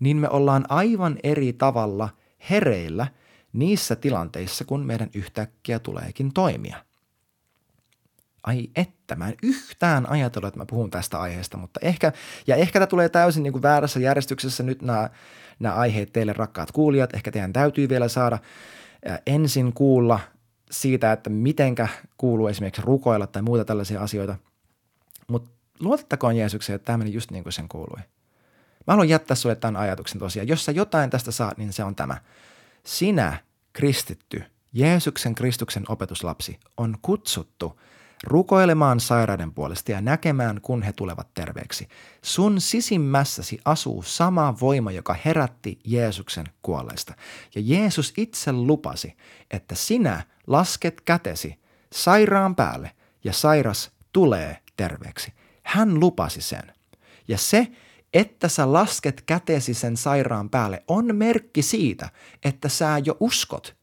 niin 0.00 0.16
me 0.16 0.28
ollaan 0.28 0.64
aivan 0.68 1.18
eri 1.22 1.52
tavalla 1.52 2.08
hereillä 2.50 3.06
niissä 3.52 3.96
tilanteissa, 3.96 4.64
kun 4.64 4.86
meidän 4.86 5.10
yhtäkkiä 5.14 5.78
tuleekin 5.78 6.32
toimia. 6.32 6.76
Ai 8.42 8.70
että, 8.76 9.16
mä 9.16 9.28
en 9.28 9.34
yhtään 9.42 10.10
ajatellut, 10.10 10.48
että 10.48 10.60
mä 10.60 10.66
puhun 10.66 10.90
tästä 10.90 11.20
aiheesta, 11.20 11.56
mutta 11.56 11.80
ehkä, 11.82 12.12
ja 12.46 12.56
ehkä 12.56 12.78
tämä 12.78 12.86
tulee 12.86 13.08
täysin 13.08 13.42
niin 13.42 13.52
kuin 13.52 13.62
väärässä 13.62 14.00
järjestyksessä 14.00 14.62
nyt 14.62 14.82
nämä, 14.82 15.10
nämä 15.58 15.74
aiheet 15.74 16.12
teille 16.12 16.32
rakkaat 16.32 16.72
kuulijat, 16.72 17.14
ehkä 17.14 17.30
teidän 17.30 17.52
täytyy 17.52 17.88
vielä 17.88 18.08
saada 18.08 18.38
ensin 19.26 19.72
kuulla 19.72 20.20
siitä, 20.70 21.12
että 21.12 21.30
mitenkä 21.30 21.88
kuuluu 22.16 22.48
esimerkiksi 22.48 22.82
rukoilla 22.82 23.26
tai 23.26 23.42
muuta 23.42 23.64
tällaisia 23.64 24.00
asioita. 24.00 24.36
Mutta 25.28 25.50
luotettakoon 25.80 26.36
Jeesukseen, 26.36 26.74
että 26.74 26.86
tämä 26.86 26.98
meni 26.98 27.12
just 27.12 27.30
niin 27.30 27.42
kuin 27.42 27.52
sen 27.52 27.68
kuului. 27.68 28.00
Mä 28.86 28.92
haluan 28.92 29.08
jättää 29.08 29.34
sulle 29.34 29.56
tämän 29.56 29.76
ajatuksen 29.76 30.18
tosiaan. 30.18 30.48
Jos 30.48 30.64
sä 30.64 30.72
jotain 30.72 31.10
tästä 31.10 31.30
saat, 31.30 31.58
niin 31.58 31.72
se 31.72 31.84
on 31.84 31.94
tämä. 31.94 32.20
Sinä, 32.84 33.36
kristitty, 33.72 34.44
Jeesuksen 34.72 35.34
Kristuksen 35.34 35.84
opetuslapsi, 35.88 36.60
on 36.76 36.98
kutsuttu 37.02 37.80
rukoilemaan 38.22 39.00
sairaiden 39.00 39.52
puolesta 39.52 39.92
ja 39.92 40.00
näkemään, 40.00 40.60
kun 40.60 40.82
he 40.82 40.92
tulevat 40.92 41.34
terveeksi. 41.34 41.88
Sun 42.22 42.60
sisimmässäsi 42.60 43.58
asuu 43.64 44.02
sama 44.02 44.54
voima, 44.60 44.92
joka 44.92 45.16
herätti 45.24 45.78
Jeesuksen 45.84 46.46
kuolleista. 46.62 47.14
Ja 47.54 47.62
Jeesus 47.64 48.12
itse 48.16 48.52
lupasi, 48.52 49.16
että 49.50 49.74
sinä 49.74 50.22
lasket 50.46 51.00
kätesi 51.00 51.58
sairaan 51.92 52.54
päälle 52.54 52.90
ja 53.24 53.32
sairas 53.32 53.90
tulee 54.12 54.58
terveeksi. 54.76 55.32
Hän 55.62 56.00
lupasi 56.00 56.40
sen. 56.40 56.72
Ja 57.28 57.38
se, 57.38 57.68
että 58.14 58.48
sä 58.48 58.72
lasket 58.72 59.22
kätesi 59.26 59.74
sen 59.74 59.96
sairaan 59.96 60.50
päälle, 60.50 60.84
on 60.88 61.16
merkki 61.16 61.62
siitä, 61.62 62.08
että 62.44 62.68
sä 62.68 63.00
jo 63.04 63.16
uskot. 63.20 63.76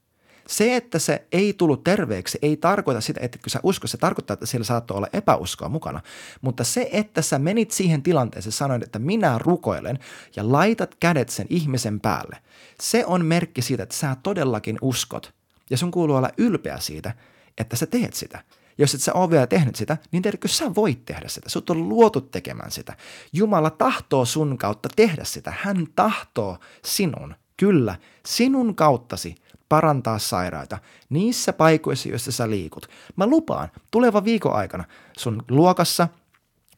Se, 0.51 0.75
että 0.75 0.99
se 0.99 1.27
ei 1.31 1.53
tullut 1.53 1.83
terveeksi, 1.83 2.39
ei 2.41 2.57
tarkoita 2.57 3.01
sitä, 3.01 3.19
että 3.23 3.37
kun 3.37 3.49
sä 3.49 3.59
usko, 3.63 3.87
se 3.87 3.97
tarkoittaa, 3.97 4.33
että 4.33 4.45
siellä 4.45 4.65
saattoi 4.65 4.97
olla 4.97 5.07
epäuskoa 5.13 5.69
mukana. 5.69 6.01
Mutta 6.41 6.63
se, 6.63 6.89
että 6.91 7.21
sä 7.21 7.39
menit 7.39 7.71
siihen 7.71 8.03
tilanteeseen, 8.03 8.51
sanoit, 8.51 8.83
että 8.83 8.99
minä 8.99 9.37
rukoilen 9.37 9.99
ja 10.35 10.51
laitat 10.51 10.95
kädet 10.99 11.29
sen 11.29 11.45
ihmisen 11.49 11.99
päälle, 11.99 12.37
se 12.81 13.05
on 13.05 13.25
merkki 13.25 13.61
siitä, 13.61 13.83
että 13.83 13.95
sä 13.95 14.15
todellakin 14.23 14.77
uskot. 14.81 15.33
Ja 15.69 15.77
sun 15.77 15.91
kuuluu 15.91 16.15
olla 16.15 16.29
ylpeä 16.37 16.79
siitä, 16.79 17.13
että 17.57 17.75
sä 17.75 17.85
teet 17.85 18.13
sitä. 18.13 18.43
Jos 18.77 18.93
et 18.93 19.01
sä 19.01 19.13
ole 19.13 19.29
vielä 19.29 19.47
tehnyt 19.47 19.75
sitä, 19.75 19.97
niin 20.11 20.23
tiedätkö, 20.23 20.47
sä 20.47 20.75
voit 20.75 21.05
tehdä 21.05 21.27
sitä. 21.27 21.49
Sut 21.49 21.69
on 21.69 21.89
luotu 21.89 22.21
tekemään 22.21 22.71
sitä. 22.71 22.97
Jumala 23.33 23.69
tahtoo 23.69 24.25
sun 24.25 24.57
kautta 24.57 24.89
tehdä 24.95 25.23
sitä. 25.23 25.53
Hän 25.59 25.87
tahtoo 25.95 26.57
sinun, 26.85 27.35
kyllä, 27.57 27.95
sinun 28.25 28.75
kauttasi 28.75 29.35
parantaa 29.71 30.19
sairaita 30.19 30.77
niissä 31.09 31.53
paikoissa, 31.53 32.09
joissa 32.09 32.31
sä 32.31 32.49
liikut. 32.49 32.87
Mä 33.15 33.27
lupaan, 33.27 33.69
tuleva 33.91 34.23
viikon 34.23 34.55
aikana 34.55 34.83
sun 35.17 35.43
luokassa, 35.49 36.07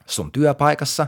sun 0.06 0.32
työpaikassa, 0.32 1.08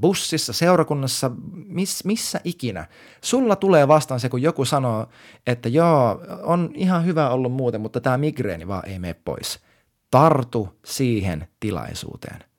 bussissa, 0.00 0.52
seurakunnassa, 0.52 1.30
miss, 1.66 2.04
missä 2.04 2.40
ikinä. 2.44 2.86
Sulla 3.20 3.56
tulee 3.56 3.88
vastaan 3.88 4.20
se, 4.20 4.28
kun 4.28 4.42
joku 4.42 4.64
sanoo, 4.64 5.06
että 5.46 5.68
joo, 5.68 6.20
on 6.42 6.70
ihan 6.74 7.04
hyvä 7.04 7.30
ollut 7.30 7.52
muuten, 7.52 7.80
mutta 7.80 8.00
tämä 8.00 8.18
migreeni 8.18 8.68
vaan 8.68 8.88
ei 8.88 8.98
mene 8.98 9.14
pois– 9.14 9.58
Tartu 10.10 10.68
siihen 10.84 11.48
tilaisuuteen. 11.60 12.49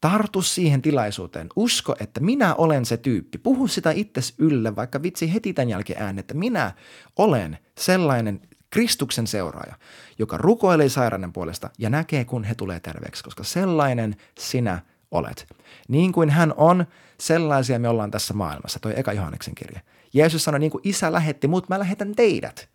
Tartu 0.00 0.42
siihen 0.42 0.82
tilaisuuteen. 0.82 1.46
Usko, 1.56 1.96
että 2.00 2.20
minä 2.20 2.54
olen 2.54 2.86
se 2.86 2.96
tyyppi. 2.96 3.38
Puhu 3.38 3.68
sitä 3.68 3.90
itses 3.90 4.34
ylle, 4.38 4.76
vaikka 4.76 5.02
vitsi 5.02 5.34
heti 5.34 5.52
tämän 5.52 5.68
jälkeen 5.68 6.02
ään, 6.02 6.18
että 6.18 6.34
minä 6.34 6.72
olen 7.16 7.58
sellainen 7.78 8.40
Kristuksen 8.70 9.26
seuraaja, 9.26 9.74
joka 10.18 10.36
rukoilee 10.36 10.88
sairauden 10.88 11.32
puolesta 11.32 11.70
ja 11.78 11.90
näkee, 11.90 12.24
kun 12.24 12.44
he 12.44 12.54
tulee 12.54 12.80
terveeksi, 12.80 13.24
koska 13.24 13.44
sellainen 13.44 14.16
sinä 14.38 14.80
olet. 15.10 15.46
Niin 15.88 16.12
kuin 16.12 16.30
hän 16.30 16.54
on, 16.56 16.86
sellaisia 17.20 17.78
me 17.78 17.88
ollaan 17.88 18.10
tässä 18.10 18.34
maailmassa, 18.34 18.78
toi 18.78 18.92
eka 18.96 19.12
Johanneksen 19.12 19.54
kirja. 19.54 19.80
Jeesus 20.12 20.44
sanoi, 20.44 20.60
niin 20.60 20.70
kuin 20.70 20.82
isä 20.84 21.12
lähetti 21.12 21.48
mut, 21.48 21.68
mä 21.68 21.78
lähetän 21.78 22.14
teidät. 22.14 22.68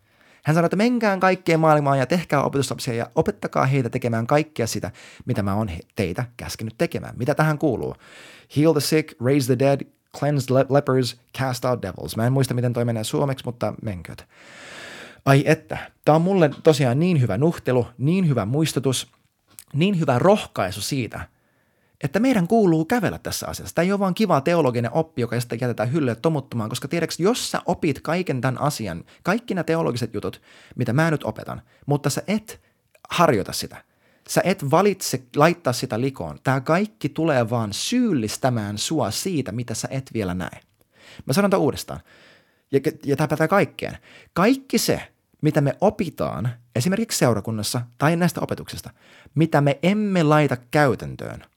Hän 0.46 0.54
sanoi, 0.54 0.66
että 0.66 0.76
menkään 0.76 1.20
kaikkeen 1.20 1.60
maailmaan 1.60 1.98
ja 1.98 2.06
tehkää 2.06 2.42
opetuslapsia 2.42 2.94
ja 2.94 3.10
opettakaa 3.14 3.66
heitä 3.66 3.90
tekemään 3.90 4.26
kaikkea 4.26 4.66
sitä, 4.66 4.90
mitä 5.24 5.42
mä 5.42 5.54
oon 5.54 5.70
teitä 5.96 6.24
käskenyt 6.36 6.74
tekemään. 6.78 7.14
Mitä 7.18 7.34
tähän 7.34 7.58
kuuluu? 7.58 7.94
Heal 8.56 8.72
the 8.72 8.80
sick, 8.80 9.20
raise 9.20 9.46
the 9.46 9.58
dead, 9.58 9.80
cleanse 10.18 10.54
le- 10.54 10.66
lepers, 10.70 11.20
cast 11.38 11.64
out 11.64 11.82
devils. 11.82 12.16
Mä 12.16 12.26
en 12.26 12.32
muista, 12.32 12.54
miten 12.54 12.72
toi 12.72 12.84
menee 12.84 13.04
suomeksi, 13.04 13.44
mutta 13.44 13.74
menköt. 13.82 14.28
Ai 15.24 15.42
että, 15.46 15.78
tämä 16.04 16.16
on 16.16 16.22
mulle 16.22 16.50
tosiaan 16.62 16.98
niin 16.98 17.20
hyvä 17.20 17.38
nuhtelu, 17.38 17.86
niin 17.98 18.28
hyvä 18.28 18.44
muistutus, 18.44 19.12
niin 19.72 20.00
hyvä 20.00 20.18
rohkaisu 20.18 20.80
siitä, 20.80 21.28
että 22.04 22.20
meidän 22.20 22.48
kuuluu 22.48 22.84
kävellä 22.84 23.18
tässä 23.18 23.46
asiassa. 23.46 23.74
Tämä 23.74 23.84
ei 23.84 23.92
ole 23.92 24.00
vaan 24.00 24.14
kiva 24.14 24.40
teologinen 24.40 24.92
oppi, 24.92 25.20
joka 25.20 25.40
sitten 25.40 25.58
jätetään 25.60 25.92
hyllylle 25.92 26.14
tomuttumaan, 26.14 26.70
koska 26.70 26.88
tiedätkö, 26.88 27.14
jos 27.18 27.50
sä 27.50 27.62
opit 27.66 28.00
kaiken 28.00 28.40
tämän 28.40 28.60
asian, 28.60 29.04
kaikki 29.22 29.54
nämä 29.54 29.64
teologiset 29.64 30.14
jutut, 30.14 30.42
mitä 30.76 30.92
mä 30.92 31.10
nyt 31.10 31.24
opetan, 31.24 31.62
mutta 31.86 32.10
sä 32.10 32.22
et 32.26 32.60
harjoita 33.10 33.52
sitä, 33.52 33.84
sä 34.28 34.40
et 34.44 34.70
valitse 34.70 35.22
laittaa 35.36 35.72
sitä 35.72 36.00
likoon, 36.00 36.38
tämä 36.44 36.60
kaikki 36.60 37.08
tulee 37.08 37.50
vaan 37.50 37.72
syyllistämään 37.72 38.78
sua 38.78 39.10
siitä, 39.10 39.52
mitä 39.52 39.74
sä 39.74 39.88
et 39.90 40.10
vielä 40.14 40.34
näe. 40.34 40.60
Mä 41.26 41.32
sanon 41.32 41.50
tämän 41.50 41.62
uudestaan, 41.62 42.00
ja, 42.72 42.80
ja 43.04 43.16
tämä 43.16 43.28
pätee 43.28 43.48
kaikkeen. 43.48 43.98
Kaikki 44.32 44.78
se, 44.78 45.02
mitä 45.42 45.60
me 45.60 45.76
opitaan 45.80 46.48
esimerkiksi 46.74 47.18
seurakunnassa 47.18 47.80
tai 47.98 48.16
näistä 48.16 48.40
opetuksista, 48.40 48.90
mitä 49.34 49.60
me 49.60 49.78
emme 49.82 50.22
laita 50.22 50.56
käytäntöön– 50.70 51.44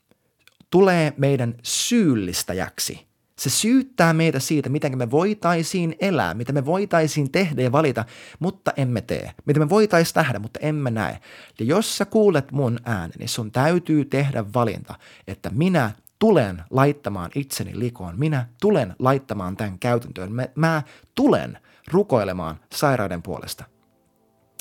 tulee 0.70 1.14
meidän 1.18 1.56
syyllistäjäksi. 1.64 3.10
Se 3.40 3.50
syyttää 3.50 4.14
meitä 4.14 4.40
siitä, 4.40 4.70
miten 4.70 4.98
me 4.98 5.12
voitaisiin 5.12 5.96
elää, 6.00 6.34
mitä 6.34 6.54
me 6.54 6.66
voitaisiin 6.66 7.32
tehdä 7.32 7.62
ja 7.62 7.72
valita, 7.72 8.06
mutta 8.40 8.74
emme 8.78 9.02
tee. 9.02 9.32
Mitä 9.46 9.60
me 9.60 9.70
voitaisiin 9.70 10.14
nähdä, 10.16 10.40
mutta 10.40 10.60
emme 10.60 10.92
näe. 10.92 11.20
Ja 11.60 11.66
jos 11.66 11.98
sä 11.98 12.06
kuulet 12.06 12.52
mun 12.52 12.80
äänen, 12.86 13.16
niin 13.20 13.30
sun 13.30 13.52
täytyy 13.52 14.06
tehdä 14.06 14.46
valinta, 14.54 14.96
että 15.28 15.50
minä 15.54 15.92
tulen 16.20 16.64
laittamaan 16.70 17.32
itseni 17.36 17.80
likoon. 17.80 18.20
Minä 18.20 18.48
tulen 18.62 18.96
laittamaan 19.00 19.58
tämän 19.58 19.80
käytäntöön. 19.80 20.32
Mä, 20.32 20.48
mä 20.56 20.84
tulen 21.16 21.58
rukoilemaan 21.92 22.60
sairauden 22.74 23.22
puolesta. 23.22 23.64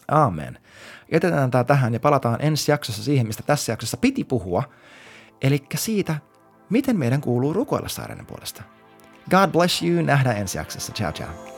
Aamen. 0.09 0.59
Jätetään 1.12 1.51
tämä 1.51 1.64
tähän 1.64 1.94
ja 1.94 2.01
palataan 2.01 2.42
ensi 2.42 2.71
jaksossa 2.71 3.03
siihen, 3.03 3.27
mistä 3.27 3.42
tässä 3.42 3.73
jaksossa 3.73 3.97
piti 3.97 4.25
puhua– 4.25 4.62
Eli 5.42 5.64
siitä, 5.74 6.16
miten 6.70 6.98
meidän 6.98 7.20
kuuluu 7.20 7.53
rukoilla 7.53 7.88
sairaiden 7.88 8.27
puolesta. 8.27 8.62
God 9.31 9.51
bless 9.51 9.83
you, 9.83 10.03
nähdään 10.03 10.37
ensi 10.37 10.59
jaksossa. 10.59 10.92
Ciao, 10.92 11.12
ciao. 11.12 11.58